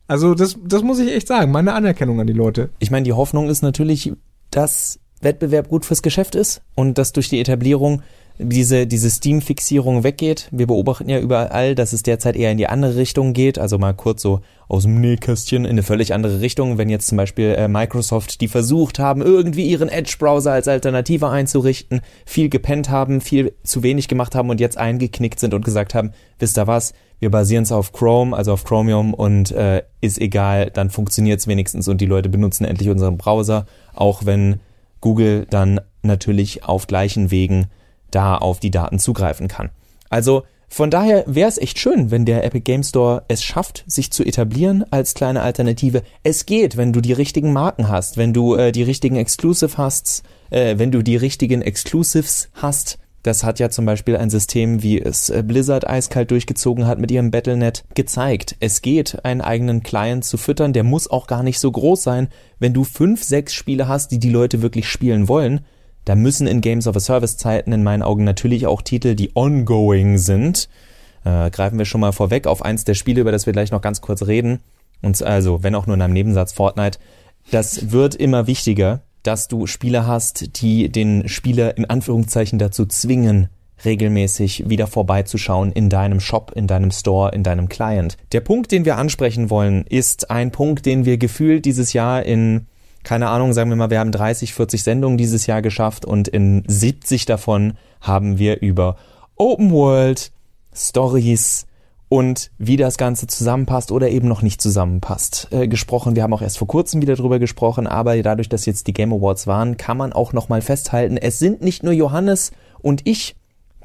Also 0.07 0.36
das, 0.36 0.57
das 0.63 0.83
muss 0.83 1.00
ich 1.00 1.12
echt 1.12 1.27
sagen, 1.27 1.51
meine 1.51 1.74
Anerkennung 1.74 2.21
an 2.21 2.27
die 2.27 2.33
Leute. 2.33 2.69
Ich 2.79 2.91
meine, 2.91 3.03
die 3.03 3.12
Hoffnung 3.12 3.50
ist 3.50 3.62
natürlich, 3.62 4.13
dass 4.51 5.00
Wettbewerb 5.21 5.69
gut 5.69 5.86
fürs 5.86 6.01
Geschäft 6.01 6.36
ist 6.36 6.62
und 6.75 6.97
dass 6.97 7.13
durch 7.13 7.29
die 7.29 7.39
Etablierung 7.39 8.01
diese, 8.39 8.86
diese 8.86 9.09
Steam-Fixierung 9.09 10.03
weggeht. 10.03 10.47
Wir 10.51 10.67
beobachten 10.67 11.09
ja 11.09 11.19
überall, 11.19 11.75
dass 11.75 11.93
es 11.93 12.03
derzeit 12.03 12.36
eher 12.36 12.51
in 12.51 12.57
die 12.57 12.67
andere 12.67 12.95
Richtung 12.95 13.33
geht. 13.33 13.57
Also 13.57 13.79
mal 13.79 13.93
kurz 13.93 14.21
so 14.21 14.41
aus 14.67 14.83
dem 14.83 15.01
Nähkästchen 15.01 15.65
in 15.65 15.71
eine 15.71 15.83
völlig 15.83 16.13
andere 16.13 16.39
Richtung. 16.41 16.77
Wenn 16.77 16.89
jetzt 16.89 17.07
zum 17.07 17.17
Beispiel 17.17 17.55
äh, 17.57 17.67
Microsoft, 17.67 18.41
die 18.41 18.47
versucht 18.47 19.00
haben, 19.00 19.21
irgendwie 19.21 19.67
ihren 19.67 19.89
Edge-Browser 19.89 20.51
als 20.51 20.67
Alternative 20.67 21.29
einzurichten, 21.29 22.01
viel 22.25 22.50
gepennt 22.50 22.89
haben, 22.89 23.21
viel 23.21 23.53
zu 23.63 23.81
wenig 23.81 24.07
gemacht 24.07 24.36
haben 24.36 24.50
und 24.50 24.59
jetzt 24.59 24.77
eingeknickt 24.77 25.39
sind 25.39 25.53
und 25.53 25.65
gesagt 25.65 25.95
haben, 25.95 26.12
wisst 26.38 26.57
ihr 26.57 26.67
was, 26.67 26.93
wir 27.19 27.31
basieren 27.31 27.63
es 27.63 27.71
auf 27.71 27.93
Chrome, 27.93 28.38
also 28.38 28.53
auf 28.53 28.63
Chromium 28.63 29.15
und 29.15 29.51
äh, 29.51 29.81
ist 30.01 30.21
egal, 30.21 30.69
dann 30.69 30.91
funktioniert 30.91 31.39
es 31.39 31.47
wenigstens 31.47 31.88
und 31.88 32.00
die 32.00 32.05
Leute 32.05 32.29
benutzen 32.29 32.65
endlich 32.65 32.89
unseren 32.89 33.17
Browser, 33.17 33.65
auch 33.95 34.25
wenn 34.25 34.59
Google 35.01 35.46
dann 35.50 35.82
natürlich 36.01 36.63
auf 36.63 36.88
gleichen 36.88 37.32
Wegen 37.32 37.68
da 38.12 38.38
auf 38.38 38.60
die 38.60 38.72
Daten 38.72 39.00
zugreifen 39.00 39.48
kann. 39.48 39.70
Also 40.10 40.44
von 40.70 40.92
daher 40.92 41.24
wäre 41.27 41.48
es 41.48 41.58
echt 41.58 41.80
schön, 41.80 42.12
wenn 42.12 42.25
der 42.25 42.44
Epic 42.44 42.62
Game 42.62 42.84
Store 42.84 43.24
es 43.30 43.42
schafft, 43.42 43.86
sich 43.88 44.12
zu 44.12 44.24
etablieren 44.24 44.84
als 44.92 45.13
kleine 45.13 45.42
Alternative. 45.42 46.04
Es 46.24 46.46
geht, 46.46 46.75
wenn 46.75 46.92
du 46.92 47.00
die 47.00 47.13
richtigen 47.13 47.54
Marken 47.54 47.88
hast, 47.88 48.18
wenn 48.18 48.34
du 48.34 48.56
äh, 48.56 48.72
die 48.74 48.84
richtigen 48.84 49.16
Exclusive 49.16 49.77
hast, 49.77 50.24
äh, 50.50 50.77
wenn 50.77 50.92
du 50.92 51.01
die 51.04 51.16
richtigen 51.16 51.62
Exclusives 51.62 52.50
hast. 52.54 53.00
Das 53.24 53.43
hat 53.43 53.59
ja 53.59 53.69
zum 53.69 53.86
Beispiel 53.86 54.15
ein 54.15 54.29
System, 54.29 54.83
wie 54.83 55.01
es 55.01 55.29
äh, 55.29 55.43
Blizzard 55.43 55.88
eiskalt 55.88 56.31
durchgezogen 56.31 56.88
hat 56.88 57.00
mit 57.00 57.12
ihrem 57.12 57.31
Battlenet, 57.31 57.83
gezeigt. 57.93 58.55
Es 58.59 58.81
geht, 58.81 59.25
einen 59.25 59.41
eigenen 59.41 59.83
Client 59.83 60.24
zu 60.24 60.38
füttern. 60.38 60.74
Der 60.74 60.83
muss 60.83 61.09
auch 61.09 61.27
gar 61.27 61.43
nicht 61.43 61.59
so 61.59 61.71
groß 61.71 62.03
sein. 62.03 62.29
Wenn 62.59 62.74
du 62.74 62.83
fünf, 62.83 63.24
sechs 63.24 63.53
Spiele 63.53 63.88
hast, 63.88 64.12
die 64.12 64.19
die 64.19 64.29
Leute 64.29 64.62
wirklich 64.62 64.88
spielen 64.88 65.27
wollen, 65.27 65.62
da 66.05 66.15
müssen 66.15 66.47
in 66.47 66.62
Games 66.62 66.88
of 66.88 66.95
a 66.95 67.01
Service 67.01 67.36
Zeiten 67.36 67.74
in 67.74 67.83
meinen 67.83 68.01
Augen 68.01 68.24
natürlich 68.24 68.65
auch 68.65 68.81
Titel, 68.81 69.13
die 69.13 69.31
ongoing 69.36 70.17
sind. 70.17 70.69
Äh, 71.25 71.50
greifen 71.50 71.77
wir 71.77 71.86
schon 71.86 72.00
mal 72.00 72.13
vorweg 72.13 72.47
auf 72.47 72.63
eins 72.63 72.86
der 72.86 72.93
Spiele, 72.93 73.19
über 73.19 73.33
das 73.33 73.45
wir 73.45 73.51
gleich 73.51 73.71
noch 73.71 73.81
ganz 73.81 74.00
kurz 74.00 74.25
reden. 74.25 74.59
Und 75.01 75.21
also, 75.21 75.63
wenn 75.63 75.75
auch 75.75 75.86
nur 75.86 75.95
in 75.95 76.01
einem 76.01 76.13
Nebensatz 76.13 76.53
Fortnite. 76.53 77.00
Das 77.51 77.91
wird 77.91 78.15
immer 78.15 78.47
wichtiger, 78.47 79.01
dass 79.27 79.50
du 79.50 79.67
Spiele 79.67 80.07
hast, 80.07 80.62
die 80.62 80.89
den 80.89 81.27
Spieler 81.27 81.77
in 81.77 81.86
Anführungszeichen 81.86 82.60
dazu 82.60 82.86
zwingen, 82.86 83.50
regelmäßig 83.84 84.69
wieder 84.69 84.88
vorbeizuschauen 84.88 85.72
in 85.74 85.89
deinem 85.89 86.19
Shop, 86.19 86.53
in 86.55 86.65
deinem 86.65 86.91
Store, 86.91 87.31
in 87.36 87.43
deinem 87.43 87.67
Client. 87.67 88.17
Der 88.31 88.39
Punkt, 88.41 88.72
den 88.72 88.86
wir 88.86 88.98
ansprechen 88.98 89.50
wollen, 89.50 89.86
ist 89.88 90.31
ein 90.31 90.51
Punkt, 90.51 90.86
den 90.86 91.05
wir 91.05 91.17
gefühlt 91.17 91.65
dieses 91.65 91.93
Jahr 91.93 92.24
in 92.24 92.67
keine 93.03 93.29
Ahnung, 93.29 93.53
sagen 93.53 93.69
wir 93.69 93.77
mal, 93.77 93.89
wir 93.89 94.00
haben 94.00 94.12
30, 94.12 94.53
40 94.53 94.84
Sendungen 94.84 95.17
dieses 95.17 95.46
Jahr 95.46 95.62
geschafft 95.62 96.03
und 96.03 96.27
in 96.27 96.63
70 96.67 97.25
davon 97.25 97.74
haben 98.01 98.38
wir 98.38 98.62
über 98.62 98.98
Open 99.38 99.72
World, 99.72 100.31
Stories 100.75 101.67
und 102.09 102.51
wie 102.57 102.77
das 102.77 102.97
Ganze 102.97 103.27
zusammenpasst 103.27 103.91
oder 103.91 104.09
eben 104.09 104.27
noch 104.27 104.41
nicht 104.41 104.61
zusammenpasst 104.61 105.49
äh, 105.51 105.67
gesprochen. 105.67 106.15
Wir 106.15 106.23
haben 106.23 106.33
auch 106.33 106.41
erst 106.41 106.57
vor 106.57 106.67
kurzem 106.67 107.01
wieder 107.01 107.15
drüber 107.15 107.39
gesprochen, 107.39 107.87
aber 107.87 108.21
dadurch, 108.21 108.49
dass 108.49 108.65
jetzt 108.65 108.87
die 108.87 108.93
Game 108.93 109.13
Awards 109.13 109.47
waren, 109.47 109.77
kann 109.77 109.97
man 109.97 110.13
auch 110.13 110.33
nochmal 110.33 110.61
festhalten, 110.61 111.17
es 111.17 111.39
sind 111.39 111.61
nicht 111.61 111.83
nur 111.83 111.93
Johannes 111.93 112.51
und 112.79 113.01
ich, 113.05 113.35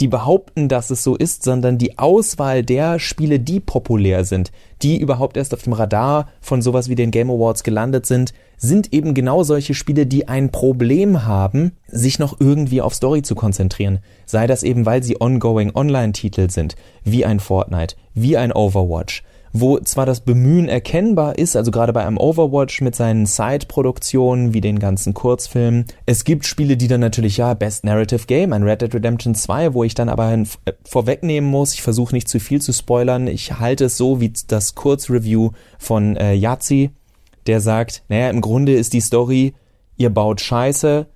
die 0.00 0.08
behaupten, 0.08 0.68
dass 0.68 0.90
es 0.90 1.04
so 1.04 1.16
ist, 1.16 1.44
sondern 1.44 1.78
die 1.78 1.99
Auswahl 1.99 2.62
der 2.62 2.99
Spiele, 2.99 3.38
die 3.38 3.61
populär 3.61 4.25
sind, 4.25 4.50
die 4.82 4.99
überhaupt 4.99 5.37
erst 5.37 5.54
auf 5.54 5.62
dem 5.62 5.72
Radar 5.72 6.28
von 6.40 6.62
sowas 6.62 6.88
wie 6.88 6.94
den 6.94 7.11
Game 7.11 7.30
Awards 7.30 7.62
gelandet 7.62 8.06
sind, 8.06 8.32
sind 8.56 8.92
eben 8.92 9.14
genau 9.14 9.42
solche 9.42 9.75
Spiele, 9.75 10.06
die 10.06 10.28
ein 10.28 10.50
Problem 10.50 11.25
haben, 11.25 11.72
sich 11.88 12.18
noch 12.18 12.40
irgendwie 12.40 12.80
auf 12.80 12.94
Story 12.94 13.22
zu 13.22 13.34
konzentrieren. 13.34 14.00
Sei 14.25 14.46
das 14.46 14.62
eben, 14.62 14.87
weil 14.87 15.02
sie 15.02 15.20
ongoing 15.20 15.75
Online-Titel 15.75 16.49
sind, 16.49 16.76
wie 17.04 17.25
ein 17.25 17.40
Fortnite, 17.40 17.96
wie 18.14 18.37
ein 18.37 18.52
Overwatch, 18.52 19.22
wo 19.52 19.78
zwar 19.80 20.06
das 20.06 20.21
Bemühen 20.21 20.68
erkennbar 20.68 21.38
ist, 21.38 21.56
also 21.56 21.71
gerade 21.71 21.92
bei 21.92 22.04
einem 22.06 22.16
Overwatch 22.16 22.80
mit 22.80 22.97
seinen 22.97 23.26
Side-Produktionen 23.26 24.54
wie 24.54 24.61
den 24.61 24.78
ganzen 24.78 25.14
Kurzfilmen. 25.14 25.85
Es 26.06 26.25
gibt 26.25 26.47
Spiele, 26.47 26.76
die 26.76 26.88
dann 26.88 27.00
natürlich, 27.00 27.37
ja, 27.37 27.52
Best 27.54 27.85
Narrative 27.85 28.26
Game, 28.26 28.52
ein 28.52 28.62
Red 28.62 28.82
Dead 28.82 28.94
Redemption 28.94 29.35
2, 29.35 29.75
wo 29.75 29.85
ich 29.85 29.94
dann 29.94 30.09
aber 30.09 30.32
äh, 30.32 30.44
vorwegnehmen 30.85 31.50
muss, 31.50 31.75
ich 31.75 31.82
versuche 31.82 32.14
nicht 32.14 32.28
zu 32.28 32.40
viel 32.40 32.62
zu 32.62 32.73
spoilern, 32.73 33.26
ich 33.26 33.59
halte 33.59 33.87
es 33.87 33.97
so 33.97 34.21
wie 34.21 34.32
das 34.47 34.75
Kurzreview 34.75 35.50
von 35.78 36.16
äh, 36.16 36.32
Yazzi, 36.32 36.90
der 37.47 37.61
sagt, 37.61 38.04
naja, 38.09 38.30
im 38.30 38.40
Grunde 38.40 38.75
ist 38.75 38.92
die 38.92 39.00
Story, 39.00 39.54
ihr 39.97 40.11
baut 40.11 40.40
Scheiße, 40.40 41.06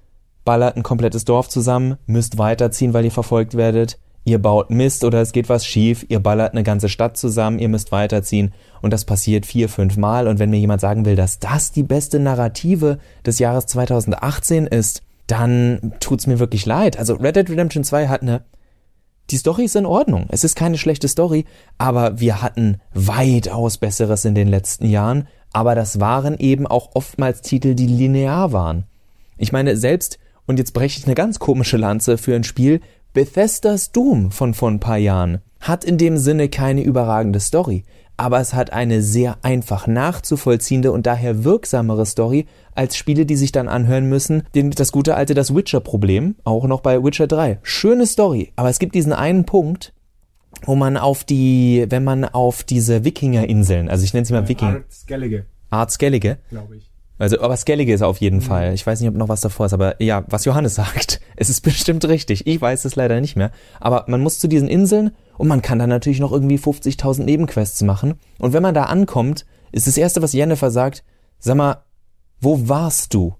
ballert 0.44 0.76
ein 0.76 0.82
komplettes 0.82 1.24
Dorf 1.24 1.48
zusammen, 1.48 1.96
müsst 2.06 2.38
weiterziehen, 2.38 2.92
weil 2.92 3.04
ihr 3.04 3.10
verfolgt 3.10 3.56
werdet, 3.56 3.98
ihr 4.26 4.38
baut 4.40 4.68
Mist 4.68 5.04
oder 5.04 5.22
es 5.22 5.32
geht 5.32 5.48
was 5.48 5.64
schief, 5.64 6.04
ihr 6.10 6.20
ballert 6.20 6.52
eine 6.52 6.62
ganze 6.62 6.90
Stadt 6.90 7.16
zusammen, 7.16 7.58
ihr 7.58 7.70
müsst 7.70 7.92
weiterziehen 7.92 8.52
und 8.82 8.92
das 8.92 9.06
passiert 9.06 9.46
vier, 9.46 9.70
fünf 9.70 9.96
Mal 9.96 10.28
und 10.28 10.38
wenn 10.38 10.50
mir 10.50 10.58
jemand 10.58 10.82
sagen 10.82 11.06
will, 11.06 11.16
dass 11.16 11.38
das 11.38 11.72
die 11.72 11.82
beste 11.82 12.18
Narrative 12.18 12.98
des 13.24 13.38
Jahres 13.38 13.64
2018 13.66 14.66
ist, 14.66 15.02
dann 15.26 15.94
tut's 16.00 16.26
mir 16.26 16.38
wirklich 16.38 16.66
leid. 16.66 16.98
Also 16.98 17.14
Red 17.14 17.36
Dead 17.36 17.48
Redemption 17.48 17.84
2 17.84 18.08
hat 18.08 18.20
eine 18.20 18.44
die 19.30 19.38
Story 19.38 19.64
ist 19.64 19.74
in 19.74 19.86
Ordnung. 19.86 20.26
Es 20.28 20.44
ist 20.44 20.54
keine 20.54 20.78
schlechte 20.78 21.08
Story, 21.08 21.46
aber 21.78 22.20
wir 22.20 22.42
hatten 22.42 22.80
weitaus 22.94 23.76
Besseres 23.76 24.24
in 24.24 24.36
den 24.36 24.46
letzten 24.46 24.86
Jahren 24.86 25.26
aber 25.56 25.74
das 25.74 26.00
waren 26.00 26.36
eben 26.38 26.66
auch 26.66 26.90
oftmals 26.92 27.40
Titel, 27.40 27.74
die 27.74 27.86
linear 27.86 28.52
waren. 28.52 28.84
Ich 29.38 29.52
meine, 29.52 29.78
selbst, 29.78 30.18
und 30.46 30.58
jetzt 30.58 30.74
breche 30.74 30.98
ich 30.98 31.06
eine 31.06 31.14
ganz 31.14 31.38
komische 31.38 31.78
Lanze 31.78 32.18
für 32.18 32.36
ein 32.36 32.44
Spiel, 32.44 32.82
Bethesda's 33.16 33.92
Doom 33.92 34.30
von 34.30 34.52
vor 34.52 34.70
ein 34.70 34.78
paar 34.78 34.98
Jahren 34.98 35.38
hat 35.58 35.84
in 35.84 35.96
dem 35.96 36.18
Sinne 36.18 36.50
keine 36.50 36.82
überragende 36.82 37.40
Story, 37.40 37.84
aber 38.18 38.40
es 38.40 38.52
hat 38.52 38.74
eine 38.74 39.00
sehr 39.00 39.38
einfach 39.40 39.86
nachzuvollziehende 39.86 40.92
und 40.92 41.06
daher 41.06 41.42
wirksamere 41.42 42.04
Story 42.04 42.44
als 42.74 42.94
Spiele, 42.94 43.24
die 43.24 43.36
sich 43.36 43.52
dann 43.52 43.68
anhören 43.68 44.10
müssen. 44.10 44.42
Den, 44.54 44.70
das 44.70 44.92
gute 44.92 45.14
alte 45.14 45.32
das 45.32 45.54
Witcher-Problem, 45.54 46.36
auch 46.44 46.66
noch 46.66 46.82
bei 46.82 47.02
Witcher 47.02 47.26
3. 47.26 47.58
Schöne 47.62 48.04
Story, 48.04 48.52
aber 48.54 48.68
es 48.68 48.78
gibt 48.78 48.94
diesen 48.94 49.14
einen 49.14 49.46
Punkt, 49.46 49.94
wo 50.66 50.74
man 50.74 50.98
auf 50.98 51.24
die, 51.24 51.86
wenn 51.88 52.04
man 52.04 52.26
auf 52.26 52.64
diese 52.64 53.02
Wikinger-Inseln, 53.06 53.88
also 53.88 54.04
ich 54.04 54.12
nenne 54.12 54.26
sie 54.26 54.34
mal 54.34 54.44
äh, 54.44 54.48
Wikinger. 54.48 54.74
Art 54.74 54.92
Skellige. 54.92 55.46
Art 55.70 55.90
Skellige. 55.90 56.36
Glaube 56.50 56.76
ich. 56.76 56.90
Also, 57.18 57.40
aber 57.40 57.56
Skellige 57.56 57.94
ist 57.94 58.02
auf 58.02 58.18
jeden 58.18 58.38
mhm. 58.38 58.42
Fall. 58.42 58.74
Ich 58.74 58.86
weiß 58.86 59.00
nicht, 59.00 59.08
ob 59.08 59.16
noch 59.16 59.28
was 59.28 59.40
davor 59.40 59.66
ist, 59.66 59.72
aber 59.72 60.00
ja, 60.02 60.24
was 60.28 60.44
Johannes 60.44 60.74
sagt, 60.76 61.20
es 61.36 61.48
ist 61.48 61.62
bestimmt 61.62 62.04
richtig. 62.06 62.46
Ich 62.46 62.60
weiß 62.60 62.84
es 62.84 62.96
leider 62.96 63.20
nicht 63.20 63.36
mehr. 63.36 63.50
Aber 63.80 64.04
man 64.08 64.20
muss 64.20 64.38
zu 64.38 64.48
diesen 64.48 64.68
Inseln 64.68 65.12
und 65.38 65.48
man 65.48 65.62
kann 65.62 65.78
dann 65.78 65.88
natürlich 65.88 66.20
noch 66.20 66.32
irgendwie 66.32 66.58
50.000 66.58 67.24
Nebenquests 67.24 67.82
machen. 67.82 68.14
Und 68.38 68.52
wenn 68.52 68.62
man 68.62 68.74
da 68.74 68.84
ankommt, 68.84 69.46
ist 69.72 69.86
das 69.86 69.96
erste, 69.96 70.22
was 70.22 70.32
Jennifer 70.32 70.70
sagt, 70.70 71.04
sag 71.38 71.56
mal, 71.56 71.84
wo 72.40 72.68
warst 72.68 73.14
du? 73.14 73.34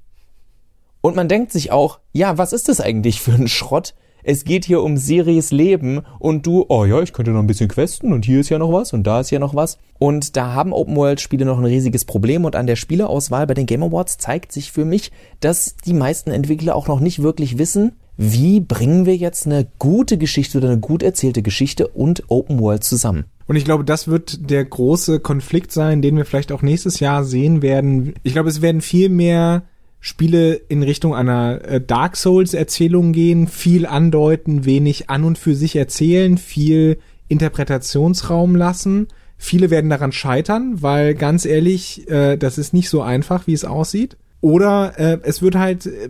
Und 1.00 1.16
man 1.16 1.28
denkt 1.28 1.52
sich 1.52 1.70
auch, 1.70 2.00
ja, 2.12 2.38
was 2.38 2.52
ist 2.52 2.68
das 2.68 2.80
eigentlich 2.80 3.20
für 3.20 3.32
ein 3.32 3.48
Schrott? 3.48 3.94
Es 4.28 4.44
geht 4.44 4.64
hier 4.64 4.82
um 4.82 4.96
Siris 4.96 5.52
Leben 5.52 6.00
und 6.18 6.46
du, 6.46 6.66
oh 6.68 6.84
ja, 6.84 7.00
ich 7.00 7.12
könnte 7.12 7.30
noch 7.30 7.38
ein 7.38 7.46
bisschen 7.46 7.68
questen 7.68 8.12
und 8.12 8.24
hier 8.24 8.40
ist 8.40 8.48
ja 8.48 8.58
noch 8.58 8.72
was 8.72 8.92
und 8.92 9.06
da 9.06 9.20
ist 9.20 9.30
ja 9.30 9.38
noch 9.38 9.54
was. 9.54 9.78
Und 10.00 10.36
da 10.36 10.52
haben 10.52 10.72
Open 10.72 10.96
World 10.96 11.20
Spiele 11.20 11.44
noch 11.44 11.58
ein 11.58 11.64
riesiges 11.64 12.04
Problem 12.04 12.44
und 12.44 12.56
an 12.56 12.66
der 12.66 12.74
Spieleauswahl 12.74 13.46
bei 13.46 13.54
den 13.54 13.66
Game 13.66 13.84
Awards 13.84 14.18
zeigt 14.18 14.50
sich 14.50 14.72
für 14.72 14.84
mich, 14.84 15.12
dass 15.38 15.76
die 15.76 15.92
meisten 15.92 16.32
Entwickler 16.32 16.74
auch 16.74 16.88
noch 16.88 16.98
nicht 16.98 17.22
wirklich 17.22 17.56
wissen, 17.56 17.92
wie 18.16 18.58
bringen 18.58 19.06
wir 19.06 19.14
jetzt 19.14 19.46
eine 19.46 19.68
gute 19.78 20.18
Geschichte 20.18 20.58
oder 20.58 20.70
eine 20.70 20.80
gut 20.80 21.04
erzählte 21.04 21.42
Geschichte 21.42 21.86
und 21.86 22.24
Open 22.26 22.58
World 22.58 22.82
zusammen. 22.82 23.26
Und 23.46 23.54
ich 23.54 23.64
glaube, 23.64 23.84
das 23.84 24.08
wird 24.08 24.50
der 24.50 24.64
große 24.64 25.20
Konflikt 25.20 25.70
sein, 25.70 26.02
den 26.02 26.16
wir 26.16 26.24
vielleicht 26.24 26.50
auch 26.50 26.62
nächstes 26.62 26.98
Jahr 26.98 27.22
sehen 27.22 27.62
werden. 27.62 28.14
Ich 28.24 28.32
glaube, 28.32 28.48
es 28.48 28.60
werden 28.60 28.80
viel 28.80 29.08
mehr 29.08 29.62
Spiele 30.06 30.54
in 30.54 30.84
Richtung 30.84 31.16
einer 31.16 31.64
äh, 31.64 31.80
Dark 31.80 32.16
Souls 32.16 32.54
Erzählung 32.54 33.12
gehen, 33.12 33.48
viel 33.48 33.86
andeuten, 33.86 34.64
wenig 34.64 35.10
an 35.10 35.24
und 35.24 35.36
für 35.36 35.56
sich 35.56 35.74
erzählen, 35.74 36.38
viel 36.38 36.98
Interpretationsraum 37.26 38.54
lassen. 38.54 39.08
Viele 39.36 39.68
werden 39.68 39.90
daran 39.90 40.12
scheitern, 40.12 40.80
weil 40.80 41.16
ganz 41.16 41.44
ehrlich, 41.44 42.08
äh, 42.08 42.36
das 42.36 42.56
ist 42.56 42.72
nicht 42.72 42.88
so 42.88 43.02
einfach, 43.02 43.48
wie 43.48 43.52
es 43.52 43.64
aussieht. 43.64 44.16
Oder 44.40 44.96
äh, 44.96 45.18
es 45.24 45.42
wird 45.42 45.56
halt 45.56 45.86
äh, 45.86 46.08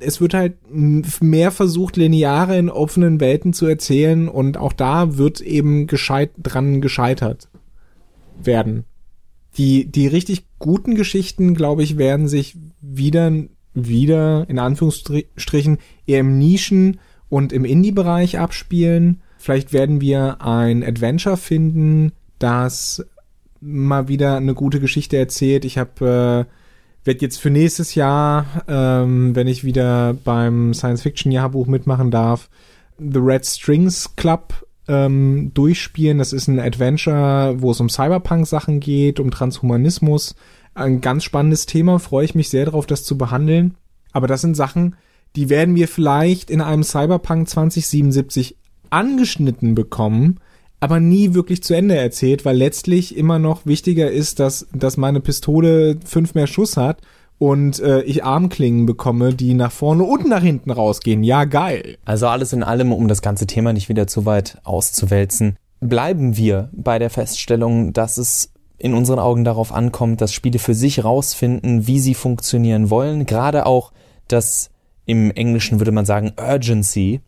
es 0.00 0.20
wird 0.20 0.34
halt 0.34 0.54
mehr 1.20 1.52
versucht, 1.52 1.96
lineare 1.96 2.58
in 2.58 2.70
offenen 2.70 3.20
Welten 3.20 3.52
zu 3.52 3.66
erzählen 3.66 4.28
und 4.28 4.56
auch 4.56 4.72
da 4.72 5.16
wird 5.16 5.40
eben 5.40 5.86
gescheit 5.86 6.32
dran 6.42 6.80
gescheitert 6.80 7.46
werden. 8.42 8.84
Die, 9.56 9.90
die 9.90 10.06
richtig 10.06 10.44
guten 10.58 10.94
Geschichten, 10.94 11.54
glaube 11.54 11.82
ich, 11.82 11.98
werden 11.98 12.28
sich 12.28 12.56
wieder, 12.80 13.32
wieder 13.74 14.48
in 14.48 14.58
Anführungsstrichen 14.58 15.78
eher 16.06 16.20
im 16.20 16.38
Nischen- 16.38 16.98
und 17.28 17.52
im 17.52 17.64
Indie-Bereich 17.64 18.38
abspielen. 18.38 19.20
Vielleicht 19.38 19.72
werden 19.72 20.00
wir 20.00 20.40
ein 20.40 20.82
Adventure 20.82 21.36
finden, 21.36 22.12
das 22.38 23.04
mal 23.60 24.08
wieder 24.08 24.36
eine 24.36 24.54
gute 24.54 24.80
Geschichte 24.80 25.16
erzählt. 25.16 25.64
Ich 25.64 25.78
habe 25.78 26.46
werde 27.04 27.20
jetzt 27.20 27.38
für 27.38 27.50
nächstes 27.50 27.94
Jahr, 27.94 28.46
ähm, 28.68 29.34
wenn 29.34 29.46
ich 29.46 29.64
wieder 29.64 30.14
beim 30.24 30.72
Science-Fiction-Jahrbuch 30.72 31.66
mitmachen 31.66 32.10
darf, 32.10 32.48
The 32.98 33.18
Red 33.18 33.44
Strings 33.44 34.14
Club 34.16 34.66
ähm, 34.88 35.52
durchspielen. 35.54 36.18
Das 36.18 36.32
ist 36.32 36.48
ein 36.48 36.58
Adventure, 36.58 37.56
wo 37.58 37.70
es 37.70 37.80
um 37.80 37.88
Cyberpunk-Sachen 37.88 38.80
geht, 38.80 39.20
um 39.20 39.30
Transhumanismus. 39.30 40.34
Ein 40.74 41.00
ganz 41.00 41.24
spannendes 41.24 41.66
Thema, 41.66 41.98
freue 41.98 42.24
ich 42.24 42.34
mich 42.34 42.48
sehr 42.48 42.64
darauf, 42.64 42.86
das 42.86 43.04
zu 43.04 43.18
behandeln. 43.18 43.74
Aber 44.12 44.26
das 44.26 44.40
sind 44.40 44.56
Sachen, 44.56 44.96
die 45.36 45.48
werden 45.48 45.74
wir 45.74 45.88
vielleicht 45.88 46.50
in 46.50 46.60
einem 46.60 46.82
Cyberpunk 46.82 47.48
2077 47.48 48.56
angeschnitten 48.90 49.74
bekommen, 49.74 50.40
aber 50.80 51.00
nie 51.00 51.32
wirklich 51.32 51.62
zu 51.62 51.74
Ende 51.74 51.96
erzählt, 51.96 52.44
weil 52.44 52.56
letztlich 52.56 53.16
immer 53.16 53.38
noch 53.38 53.64
wichtiger 53.64 54.10
ist, 54.10 54.40
dass, 54.40 54.66
dass 54.74 54.96
meine 54.96 55.20
Pistole 55.20 55.98
fünf 56.04 56.34
mehr 56.34 56.46
Schuss 56.46 56.76
hat 56.76 57.00
und 57.42 57.80
äh, 57.80 58.02
ich 58.02 58.22
Armklingen 58.22 58.86
bekomme, 58.86 59.34
die 59.34 59.54
nach 59.54 59.72
vorne 59.72 60.04
und 60.04 60.28
nach 60.28 60.44
hinten 60.44 60.70
rausgehen. 60.70 61.24
Ja, 61.24 61.44
geil. 61.44 61.98
Also 62.04 62.28
alles 62.28 62.52
in 62.52 62.62
allem, 62.62 62.92
um 62.92 63.08
das 63.08 63.20
ganze 63.20 63.48
Thema 63.48 63.72
nicht 63.72 63.88
wieder 63.88 64.06
zu 64.06 64.26
weit 64.26 64.58
auszuwälzen, 64.62 65.56
bleiben 65.80 66.36
wir 66.36 66.70
bei 66.70 67.00
der 67.00 67.10
Feststellung, 67.10 67.92
dass 67.92 68.16
es 68.16 68.52
in 68.78 68.94
unseren 68.94 69.18
Augen 69.18 69.42
darauf 69.42 69.72
ankommt, 69.72 70.20
dass 70.20 70.32
Spiele 70.32 70.60
für 70.60 70.74
sich 70.74 71.02
rausfinden, 71.02 71.88
wie 71.88 71.98
sie 71.98 72.14
funktionieren 72.14 72.90
wollen. 72.90 73.26
Gerade 73.26 73.66
auch 73.66 73.90
das 74.28 74.70
im 75.04 75.32
Englischen 75.32 75.80
würde 75.80 75.90
man 75.90 76.06
sagen 76.06 76.34
Urgency 76.38 77.22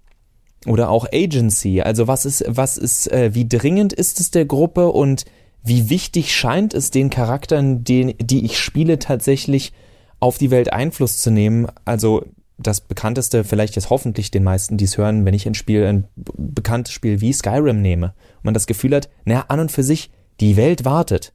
oder 0.64 0.90
auch 0.90 1.08
Agency. 1.12 1.80
Also 1.80 2.06
was 2.06 2.24
ist, 2.24 2.44
was 2.46 2.78
ist, 2.78 3.10
äh, 3.10 3.34
wie 3.34 3.48
dringend 3.48 3.92
ist 3.92 4.20
es 4.20 4.30
der 4.30 4.44
Gruppe 4.44 4.92
und 4.92 5.24
wie 5.64 5.90
wichtig 5.90 6.32
scheint 6.32 6.72
es 6.72 6.92
den 6.92 7.10
Charakteren, 7.10 7.82
den, 7.82 8.14
die 8.20 8.44
ich 8.44 8.60
spiele, 8.60 9.00
tatsächlich 9.00 9.72
auf 10.20 10.38
die 10.38 10.50
Welt 10.50 10.72
Einfluss 10.72 11.20
zu 11.20 11.30
nehmen? 11.30 11.66
Also 11.84 12.24
das 12.58 12.80
bekannteste, 12.80 13.44
vielleicht 13.44 13.76
jetzt 13.76 13.90
hoffentlich 13.90 14.30
den 14.30 14.44
meisten, 14.44 14.76
die 14.76 14.84
es 14.84 14.96
hören, 14.96 15.24
wenn 15.24 15.34
ich 15.34 15.46
ein 15.46 15.54
Spiel, 15.54 15.84
ein 15.84 16.08
bekanntes 16.14 16.94
Spiel 16.94 17.20
wie 17.20 17.32
Skyrim 17.32 17.82
nehme, 17.82 18.14
und 18.36 18.44
man 18.44 18.54
das 18.54 18.66
Gefühl 18.66 18.94
hat, 18.94 19.08
naja, 19.24 19.46
an 19.48 19.60
und 19.60 19.72
für 19.72 19.82
sich, 19.82 20.10
die 20.40 20.56
Welt 20.56 20.84
wartet. 20.84 21.32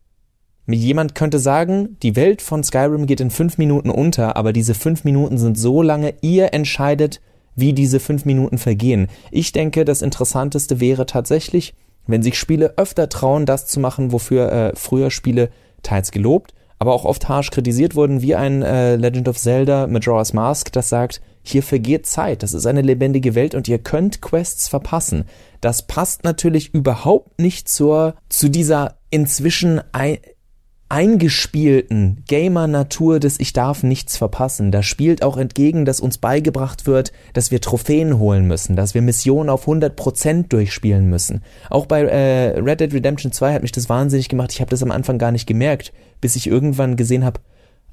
Jemand 0.68 1.16
könnte 1.16 1.40
sagen, 1.40 1.98
die 2.04 2.16
Welt 2.16 2.42
von 2.42 2.64
Skyrim 2.64 3.06
geht 3.06 3.22
in 3.22 3.32
fünf 3.32 3.58
Minuten 3.58 3.90
unter, 3.90 4.36
aber 4.36 4.54
diese 4.54 4.76
fünf 4.76 5.04
Minuten 5.04 5.38
sind 5.38 5.58
so 5.58 5.82
lange, 5.82 6.14
ihr 6.22 6.54
entscheidet, 6.54 7.22
wie 7.56 7.74
diese 7.74 8.00
fünf 8.00 8.26
Minuten 8.26 8.58
vergehen. 8.58 9.08
Ich 9.32 9.52
denke, 9.52 9.84
das 9.84 10.02
Interessanteste 10.02 10.80
wäre 10.80 11.06
tatsächlich, 11.06 11.74
wenn 12.08 12.24
sich 12.24 12.38
Spiele 12.38 12.76
öfter 12.78 13.10
trauen, 13.10 13.46
das 13.46 13.68
zu 13.68 13.80
machen, 13.80 14.12
wofür 14.12 14.52
äh, 14.52 14.72
früher 14.76 15.12
Spiele 15.12 15.50
teils 15.82 16.12
gelobt, 16.12 16.54
aber 16.80 16.94
auch 16.94 17.06
oft 17.06 17.28
harsch 17.30 17.52
kritisiert 17.52 17.94
wurden, 17.96 18.22
wie 18.22 18.36
ein 18.36 18.64
äh, 18.64 18.96
Legend 18.96 19.28
of 19.28 19.38
Zelda 19.38 19.86
Majora's 19.88 20.34
Mask, 20.34 20.72
das 20.72 20.90
sagt, 20.90 21.22
hier 21.44 21.62
vergeht 21.64 22.06
Zeit, 22.06 22.42
das 22.44 22.54
ist 22.54 22.66
eine 22.66 22.82
lebendige 22.82 23.36
Welt 23.36 23.54
und 23.54 23.68
ihr 23.68 23.80
könnt 23.80 24.22
Quests 24.22 24.68
verpassen. 24.68 25.26
Das 25.62 25.86
passt 25.86 26.24
natürlich 26.24 26.74
überhaupt 26.74 27.40
nicht 27.40 27.68
zur, 27.68 28.16
zu 28.30 28.50
dieser 28.50 28.98
inzwischen 29.10 29.82
ein, 29.92 30.20
eingespielten 30.90 32.24
Gamer-Natur 32.28 33.20
des 33.20 33.40
Ich 33.40 33.54
darf 33.54 33.84
nichts 33.84 34.18
verpassen. 34.18 34.72
Da 34.72 34.82
spielt 34.82 35.24
auch 35.24 35.38
entgegen, 35.38 35.86
dass 35.86 36.00
uns 36.00 36.18
beigebracht 36.18 36.88
wird, 36.88 37.12
dass 37.34 37.52
wir 37.52 37.62
Trophäen 37.62 38.18
holen 38.18 38.46
müssen, 38.46 38.76
dass 38.76 38.96
wir 38.96 39.04
Missionen 39.04 39.50
auf 39.50 39.68
100% 39.68 40.48
durchspielen 40.50 41.08
müssen. 41.08 41.44
Auch 41.70 41.86
bei 41.86 42.02
äh, 42.02 42.60
Red 42.60 42.80
Dead 42.80 42.94
Redemption 42.94 43.32
2 43.32 43.54
hat 43.54 43.62
mich 43.62 43.72
das 43.72 43.88
wahnsinnig 43.88 44.30
gemacht. 44.30 44.52
Ich 44.52 44.62
habe 44.62 44.72
das 44.72 44.84
am 44.84 44.92
Anfang 44.92 45.20
gar 45.20 45.32
nicht 45.32 45.46
gemerkt, 45.46 45.94
bis 46.22 46.36
ich 46.36 46.48
irgendwann 46.48 46.96
gesehen 46.96 47.24
habe, 47.24 47.40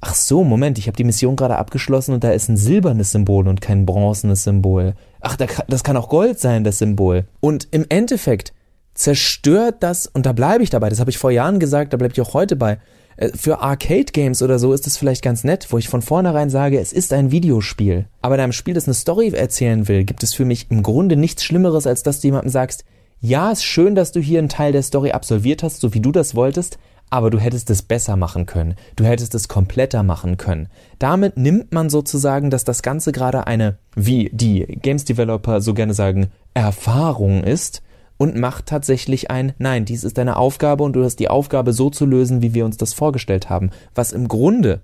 ach 0.01 0.15
so, 0.15 0.43
Moment, 0.43 0.77
ich 0.79 0.87
habe 0.87 0.97
die 0.97 1.03
Mission 1.03 1.35
gerade 1.35 1.57
abgeschlossen 1.57 2.13
und 2.13 2.23
da 2.23 2.31
ist 2.31 2.49
ein 2.49 2.57
silbernes 2.57 3.11
Symbol 3.11 3.47
und 3.47 3.61
kein 3.61 3.85
bronzenes 3.85 4.43
Symbol. 4.43 4.95
Ach, 5.21 5.35
das 5.35 5.83
kann 5.83 5.97
auch 5.97 6.09
Gold 6.09 6.39
sein, 6.39 6.63
das 6.63 6.79
Symbol. 6.79 7.25
Und 7.39 7.67
im 7.71 7.85
Endeffekt 7.89 8.53
zerstört 8.97 9.77
das, 9.81 10.07
und 10.07 10.25
da 10.25 10.33
bleibe 10.33 10.63
ich 10.63 10.69
dabei, 10.69 10.89
das 10.89 10.99
habe 10.99 11.11
ich 11.11 11.17
vor 11.17 11.31
Jahren 11.31 11.59
gesagt, 11.59 11.93
da 11.93 11.97
bleibe 11.97 12.13
ich 12.13 12.21
auch 12.21 12.33
heute 12.33 12.55
bei, 12.55 12.79
äh, 13.15 13.29
für 13.29 13.59
Arcade-Games 13.59 14.41
oder 14.41 14.59
so 14.59 14.73
ist 14.73 14.87
es 14.87 14.97
vielleicht 14.97 15.23
ganz 15.23 15.43
nett, 15.43 15.67
wo 15.69 15.77
ich 15.77 15.87
von 15.87 16.01
vornherein 16.01 16.49
sage, 16.49 16.79
es 16.79 16.93
ist 16.93 17.13
ein 17.13 17.31
Videospiel. 17.31 18.07
Aber 18.21 18.35
in 18.35 18.41
einem 18.41 18.53
Spiel, 18.53 18.73
das 18.73 18.87
eine 18.87 18.95
Story 18.95 19.29
erzählen 19.29 19.87
will, 19.87 20.03
gibt 20.03 20.23
es 20.23 20.33
für 20.33 20.45
mich 20.45 20.67
im 20.71 20.83
Grunde 20.83 21.15
nichts 21.15 21.43
Schlimmeres, 21.43 21.87
als 21.87 22.03
dass 22.03 22.21
du 22.21 22.27
jemandem 22.27 22.51
sagst, 22.51 22.83
ja, 23.19 23.51
ist 23.51 23.63
schön, 23.63 23.95
dass 23.95 24.11
du 24.11 24.19
hier 24.19 24.39
einen 24.39 24.49
Teil 24.49 24.71
der 24.71 24.83
Story 24.83 25.11
absolviert 25.11 25.63
hast, 25.63 25.79
so 25.79 25.93
wie 25.93 26.01
du 26.01 26.11
das 26.11 26.35
wolltest, 26.35 26.77
aber 27.09 27.29
du 27.29 27.39
hättest 27.39 27.69
es 27.69 27.81
besser 27.81 28.15
machen 28.15 28.45
können. 28.45 28.75
Du 28.95 29.05
hättest 29.05 29.33
es 29.33 29.47
kompletter 29.47 30.03
machen 30.03 30.37
können. 30.37 30.67
Damit 30.99 31.37
nimmt 31.37 31.71
man 31.71 31.89
sozusagen, 31.89 32.49
dass 32.49 32.63
das 32.63 32.81
Ganze 32.81 33.11
gerade 33.11 33.47
eine, 33.47 33.77
wie 33.95 34.29
die 34.33 34.65
Games 34.81 35.05
Developer 35.05 35.61
so 35.61 35.73
gerne 35.73 35.93
sagen, 35.93 36.27
Erfahrung 36.53 37.43
ist, 37.43 37.81
und 38.17 38.35
macht 38.35 38.65
tatsächlich 38.65 39.29
ein, 39.31 39.53
nein, 39.57 39.85
dies 39.85 40.03
ist 40.03 40.17
deine 40.17 40.37
Aufgabe 40.37 40.83
und 40.83 40.93
du 40.93 41.03
hast 41.03 41.17
die 41.17 41.29
Aufgabe 41.29 41.73
so 41.73 41.89
zu 41.89 42.05
lösen, 42.05 42.41
wie 42.41 42.53
wir 42.53 42.65
uns 42.65 42.77
das 42.77 42.93
vorgestellt 42.93 43.49
haben. 43.49 43.71
Was 43.95 44.11
im 44.11 44.27
Grunde 44.27 44.81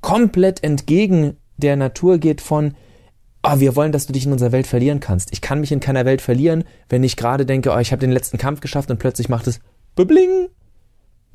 komplett 0.00 0.62
entgegen 0.62 1.36
der 1.56 1.76
Natur 1.76 2.18
geht 2.18 2.40
von, 2.40 2.74
oh, 3.42 3.60
wir 3.60 3.76
wollen, 3.76 3.92
dass 3.92 4.06
du 4.06 4.12
dich 4.12 4.26
in 4.26 4.32
unserer 4.32 4.52
Welt 4.52 4.66
verlieren 4.66 5.00
kannst. 5.00 5.32
Ich 5.32 5.40
kann 5.40 5.60
mich 5.60 5.72
in 5.72 5.80
keiner 5.80 6.04
Welt 6.04 6.20
verlieren, 6.20 6.64
wenn 6.88 7.04
ich 7.04 7.16
gerade 7.16 7.46
denke, 7.46 7.72
oh, 7.72 7.78
ich 7.78 7.92
habe 7.92 8.00
den 8.00 8.12
letzten 8.12 8.38
Kampf 8.38 8.60
geschafft 8.60 8.90
und 8.90 8.98
plötzlich 8.98 9.28
macht 9.28 9.46
es 9.46 9.60
bebling, 9.94 10.48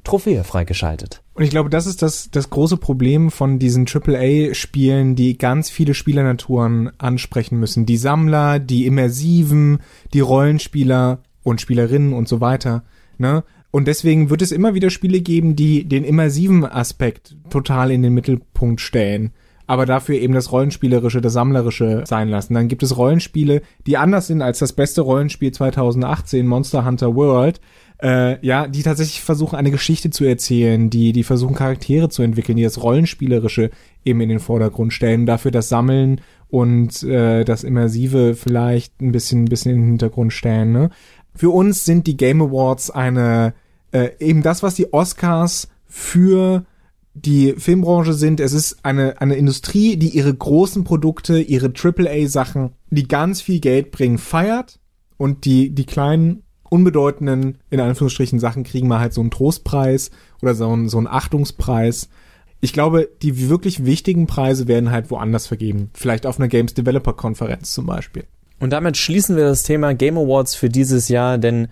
Trophäe 0.03 0.43
freigeschaltet. 0.43 1.21
Und 1.33 1.43
ich 1.43 1.51
glaube, 1.51 1.69
das 1.69 1.85
ist 1.85 2.01
das, 2.01 2.29
das 2.31 2.49
große 2.49 2.77
Problem 2.77 3.29
von 3.31 3.59
diesen 3.59 3.85
AAA-Spielen, 3.87 5.15
die 5.15 5.37
ganz 5.37 5.69
viele 5.69 5.93
Spielernaturen 5.93 6.91
ansprechen 6.97 7.59
müssen. 7.59 7.85
Die 7.85 7.97
Sammler, 7.97 8.59
die 8.59 8.85
Immersiven, 8.85 9.79
die 10.13 10.19
Rollenspieler 10.19 11.19
und 11.43 11.61
Spielerinnen 11.61 12.13
und 12.13 12.27
so 12.27 12.41
weiter. 12.41 12.83
Ne? 13.17 13.43
Und 13.71 13.87
deswegen 13.87 14.29
wird 14.29 14.41
es 14.41 14.51
immer 14.51 14.73
wieder 14.73 14.89
Spiele 14.89 15.21
geben, 15.21 15.55
die 15.55 15.85
den 15.85 16.03
immersiven 16.03 16.65
Aspekt 16.65 17.35
total 17.49 17.91
in 17.91 18.03
den 18.03 18.13
Mittelpunkt 18.13 18.81
stellen, 18.81 19.31
aber 19.65 19.85
dafür 19.85 20.15
eben 20.15 20.33
das 20.33 20.51
Rollenspielerische, 20.51 21.21
das 21.21 21.33
Sammlerische 21.33 22.03
sein 22.05 22.27
lassen. 22.27 22.53
Dann 22.53 22.67
gibt 22.67 22.83
es 22.83 22.97
Rollenspiele, 22.97 23.61
die 23.87 23.95
anders 23.95 24.27
sind 24.27 24.41
als 24.41 24.59
das 24.59 24.73
beste 24.73 25.01
Rollenspiel 25.01 25.53
2018, 25.53 26.45
Monster 26.45 26.83
Hunter 26.83 27.15
World, 27.15 27.61
äh, 28.03 28.45
ja, 28.45 28.67
die 28.67 28.83
tatsächlich 28.83 29.21
versuchen, 29.21 29.55
eine 29.55 29.71
Geschichte 29.71 30.09
zu 30.09 30.25
erzählen, 30.25 30.89
die, 30.89 31.13
die 31.13 31.23
versuchen, 31.23 31.55
Charaktere 31.55 32.09
zu 32.09 32.23
entwickeln, 32.23 32.57
die 32.57 32.63
das 32.63 32.81
Rollenspielerische 32.81 33.69
eben 34.03 34.19
in 34.21 34.29
den 34.29 34.39
Vordergrund 34.39 34.91
stellen, 34.91 35.25
dafür 35.25 35.51
das 35.51 35.69
Sammeln 35.69 36.19
und 36.49 37.03
äh, 37.03 37.45
das 37.45 37.63
Immersive 37.63 38.33
vielleicht 38.35 38.99
ein 39.01 39.11
bisschen, 39.11 39.43
ein 39.43 39.45
bisschen 39.45 39.71
in 39.71 39.77
den 39.81 39.87
Hintergrund 39.89 40.33
stellen. 40.33 40.71
Ne? 40.73 40.89
Für 41.33 41.49
uns 41.49 41.85
sind 41.85 42.07
die 42.07 42.17
Game 42.17 42.41
Awards 42.41 42.91
eine 42.91 43.53
äh, 43.91 44.11
eben 44.19 44.41
das, 44.41 44.63
was 44.63 44.75
die 44.75 44.93
Oscars 44.93 45.67
für 45.87 46.65
die 47.13 47.53
Filmbranche 47.57 48.13
sind. 48.13 48.39
Es 48.39 48.53
ist 48.53 48.85
eine, 48.85 49.19
eine 49.21 49.35
Industrie, 49.35 49.97
die 49.97 50.09
ihre 50.09 50.33
großen 50.33 50.83
Produkte, 50.83 51.39
ihre 51.39 51.73
AAA-Sachen, 51.73 52.71
die 52.89 53.07
ganz 53.07 53.41
viel 53.41 53.59
Geld 53.59 53.91
bringen, 53.91 54.17
feiert 54.17 54.79
und 55.17 55.45
die, 55.45 55.73
die 55.73 55.85
kleinen, 55.85 56.43
unbedeutenden, 56.69 57.57
in 57.69 57.81
Anführungsstrichen, 57.81 58.39
Sachen 58.39 58.63
kriegen 58.63 58.87
mal 58.87 58.99
halt 58.99 59.13
so 59.13 59.19
einen 59.19 59.31
Trostpreis 59.31 60.09
oder 60.41 60.55
so 60.55 60.69
einen, 60.69 60.87
so 60.87 60.97
einen 60.97 61.07
Achtungspreis. 61.07 62.07
Ich 62.61 62.71
glaube, 62.71 63.09
die 63.21 63.49
wirklich 63.49 63.83
wichtigen 63.83 64.25
Preise 64.25 64.67
werden 64.69 64.91
halt 64.91 65.11
woanders 65.11 65.47
vergeben. 65.47 65.89
Vielleicht 65.93 66.25
auf 66.25 66.39
einer 66.39 66.47
Games 66.47 66.73
Developer 66.73 67.13
Konferenz 67.13 67.73
zum 67.73 67.87
Beispiel. 67.87 68.23
Und 68.61 68.69
damit 68.69 68.95
schließen 68.95 69.35
wir 69.35 69.45
das 69.45 69.63
Thema 69.63 69.95
Game 69.95 70.19
Awards 70.19 70.53
für 70.53 70.69
dieses 70.69 71.09
Jahr, 71.09 71.39
denn 71.39 71.67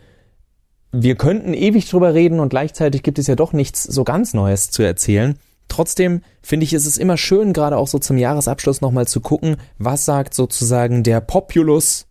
wir 0.91 1.15
könnten 1.15 1.53
ewig 1.53 1.87
drüber 1.87 2.15
reden 2.15 2.39
und 2.39 2.49
gleichzeitig 2.49 3.03
gibt 3.03 3.19
es 3.19 3.27
ja 3.27 3.35
doch 3.35 3.53
nichts 3.53 3.83
so 3.83 4.03
ganz 4.03 4.33
Neues 4.33 4.71
zu 4.71 4.81
erzählen. 4.81 5.37
Trotzdem 5.67 6.21
finde 6.41 6.63
ich, 6.63 6.73
ist 6.73 6.87
es 6.87 6.97
immer 6.97 7.15
schön, 7.15 7.53
gerade 7.53 7.77
auch 7.77 7.87
so 7.87 7.99
zum 7.99 8.17
Jahresabschluss 8.17 8.81
nochmal 8.81 9.07
zu 9.07 9.21
gucken, 9.21 9.57
was 9.77 10.05
sagt 10.05 10.33
sozusagen 10.33 11.03
der 11.03 11.21
Populus, 11.21 12.07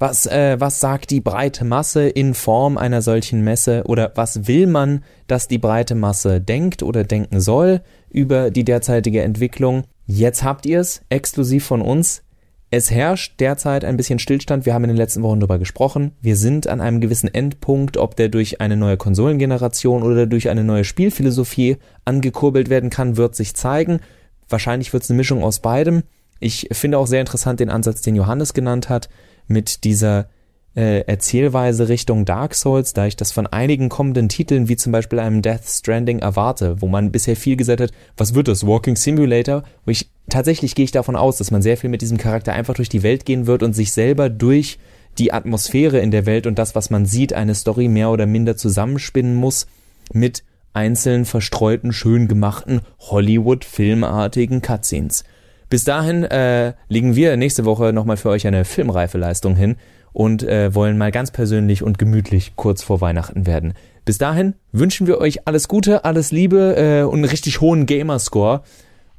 was, 0.00 0.26
äh, 0.26 0.56
was 0.58 0.80
sagt 0.80 1.12
die 1.12 1.20
breite 1.20 1.64
Masse 1.64 2.08
in 2.08 2.34
Form 2.34 2.78
einer 2.78 3.02
solchen 3.02 3.42
Messe 3.42 3.84
oder 3.86 4.10
was 4.16 4.48
will 4.48 4.66
man, 4.66 5.04
dass 5.28 5.46
die 5.46 5.58
breite 5.58 5.94
Masse 5.94 6.40
denkt 6.40 6.82
oder 6.82 7.04
denken 7.04 7.40
soll 7.40 7.80
über 8.10 8.50
die 8.50 8.64
derzeitige 8.64 9.22
Entwicklung. 9.22 9.84
Jetzt 10.04 10.42
habt 10.42 10.66
ihr 10.66 10.80
es 10.80 11.02
exklusiv 11.10 11.64
von 11.64 11.80
uns. 11.80 12.22
Es 12.70 12.90
herrscht 12.90 13.38
derzeit 13.38 13.84
ein 13.84 13.96
bisschen 13.96 14.18
Stillstand. 14.18 14.66
Wir 14.66 14.74
haben 14.74 14.84
in 14.84 14.88
den 14.88 14.96
letzten 14.96 15.22
Wochen 15.22 15.38
darüber 15.38 15.58
gesprochen. 15.58 16.12
Wir 16.20 16.34
sind 16.36 16.66
an 16.66 16.80
einem 16.80 17.00
gewissen 17.00 17.32
Endpunkt, 17.32 17.96
ob 17.96 18.16
der 18.16 18.28
durch 18.28 18.60
eine 18.60 18.76
neue 18.76 18.96
Konsolengeneration 18.96 20.02
oder 20.02 20.26
durch 20.26 20.48
eine 20.48 20.64
neue 20.64 20.84
Spielphilosophie 20.84 21.76
angekurbelt 22.04 22.68
werden 22.68 22.90
kann, 22.90 23.16
wird 23.16 23.36
sich 23.36 23.54
zeigen. 23.54 24.00
Wahrscheinlich 24.48 24.92
wird 24.92 25.04
es 25.04 25.10
eine 25.10 25.16
Mischung 25.16 25.44
aus 25.44 25.60
beidem. 25.60 26.02
Ich 26.40 26.68
finde 26.72 26.98
auch 26.98 27.06
sehr 27.06 27.20
interessant 27.20 27.60
den 27.60 27.70
Ansatz, 27.70 28.02
den 28.02 28.16
Johannes 28.16 28.52
genannt 28.52 28.88
hat, 28.88 29.08
mit 29.46 29.84
dieser 29.84 30.28
äh, 30.76 31.00
Erzählweise 31.06 31.88
Richtung 31.88 32.24
Dark 32.24 32.54
Souls, 32.54 32.92
da 32.92 33.06
ich 33.06 33.16
das 33.16 33.32
von 33.32 33.46
einigen 33.46 33.88
kommenden 33.88 34.28
Titeln, 34.28 34.68
wie 34.68 34.76
zum 34.76 34.92
Beispiel 34.92 35.18
einem 35.18 35.40
Death 35.40 35.64
Stranding, 35.66 36.18
erwarte, 36.18 36.80
wo 36.82 36.86
man 36.86 37.10
bisher 37.10 37.34
viel 37.34 37.56
gesagt 37.56 37.80
hat, 37.80 37.92
was 38.16 38.34
wird 38.34 38.48
das, 38.48 38.66
Walking 38.66 38.94
Simulator? 38.94 39.64
Wo 39.86 39.90
ich, 39.90 40.10
tatsächlich 40.28 40.74
gehe 40.74 40.84
ich 40.84 40.92
davon 40.92 41.16
aus, 41.16 41.38
dass 41.38 41.50
man 41.50 41.62
sehr 41.62 41.78
viel 41.78 41.88
mit 41.88 42.02
diesem 42.02 42.18
Charakter 42.18 42.52
einfach 42.52 42.74
durch 42.74 42.90
die 42.90 43.02
Welt 43.02 43.24
gehen 43.24 43.46
wird 43.46 43.62
und 43.62 43.72
sich 43.72 43.92
selber 43.92 44.28
durch 44.28 44.78
die 45.18 45.32
Atmosphäre 45.32 45.98
in 45.98 46.10
der 46.10 46.26
Welt 46.26 46.46
und 46.46 46.58
das, 46.58 46.74
was 46.74 46.90
man 46.90 47.06
sieht, 47.06 47.32
eine 47.32 47.54
Story 47.54 47.88
mehr 47.88 48.10
oder 48.10 48.26
minder 48.26 48.58
zusammenspinnen 48.58 49.34
muss 49.34 49.66
mit 50.12 50.44
einzeln 50.74 51.24
verstreuten, 51.24 51.94
schön 51.94 52.28
gemachten 52.28 52.82
Hollywood-filmartigen 53.00 54.60
Cutscenes. 54.60 55.24
Bis 55.70 55.84
dahin 55.84 56.22
äh, 56.24 56.74
legen 56.88 57.16
wir 57.16 57.36
nächste 57.38 57.64
Woche 57.64 57.94
nochmal 57.94 58.18
für 58.18 58.28
euch 58.28 58.46
eine 58.46 58.66
filmreife 58.66 59.16
Leistung 59.16 59.56
hin 59.56 59.76
und 60.16 60.42
äh, 60.44 60.74
wollen 60.74 60.96
mal 60.96 61.12
ganz 61.12 61.30
persönlich 61.30 61.82
und 61.82 61.98
gemütlich 61.98 62.56
kurz 62.56 62.82
vor 62.82 63.02
Weihnachten 63.02 63.44
werden. 63.44 63.74
Bis 64.06 64.16
dahin 64.16 64.54
wünschen 64.72 65.06
wir 65.06 65.18
euch 65.18 65.46
alles 65.46 65.68
Gute, 65.68 66.06
alles 66.06 66.32
Liebe 66.32 66.74
äh, 66.74 67.02
und 67.02 67.16
einen 67.16 67.26
richtig 67.26 67.60
hohen 67.60 67.84
Gamerscore 67.84 68.62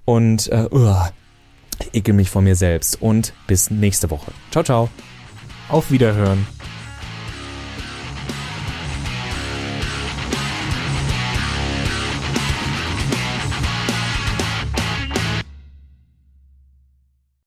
und 0.05 0.51
äh, 0.51 0.65
uah, 0.71 1.11
ekel 1.93 2.15
mich 2.15 2.31
vor 2.31 2.41
mir 2.41 2.55
selbst 2.55 2.99
und 2.99 3.33
bis 3.45 3.69
nächste 3.69 4.09
Woche. 4.09 4.31
Ciao, 4.49 4.63
ciao. 4.63 4.89
Auf 5.69 5.91
Wiederhören. 5.91 6.47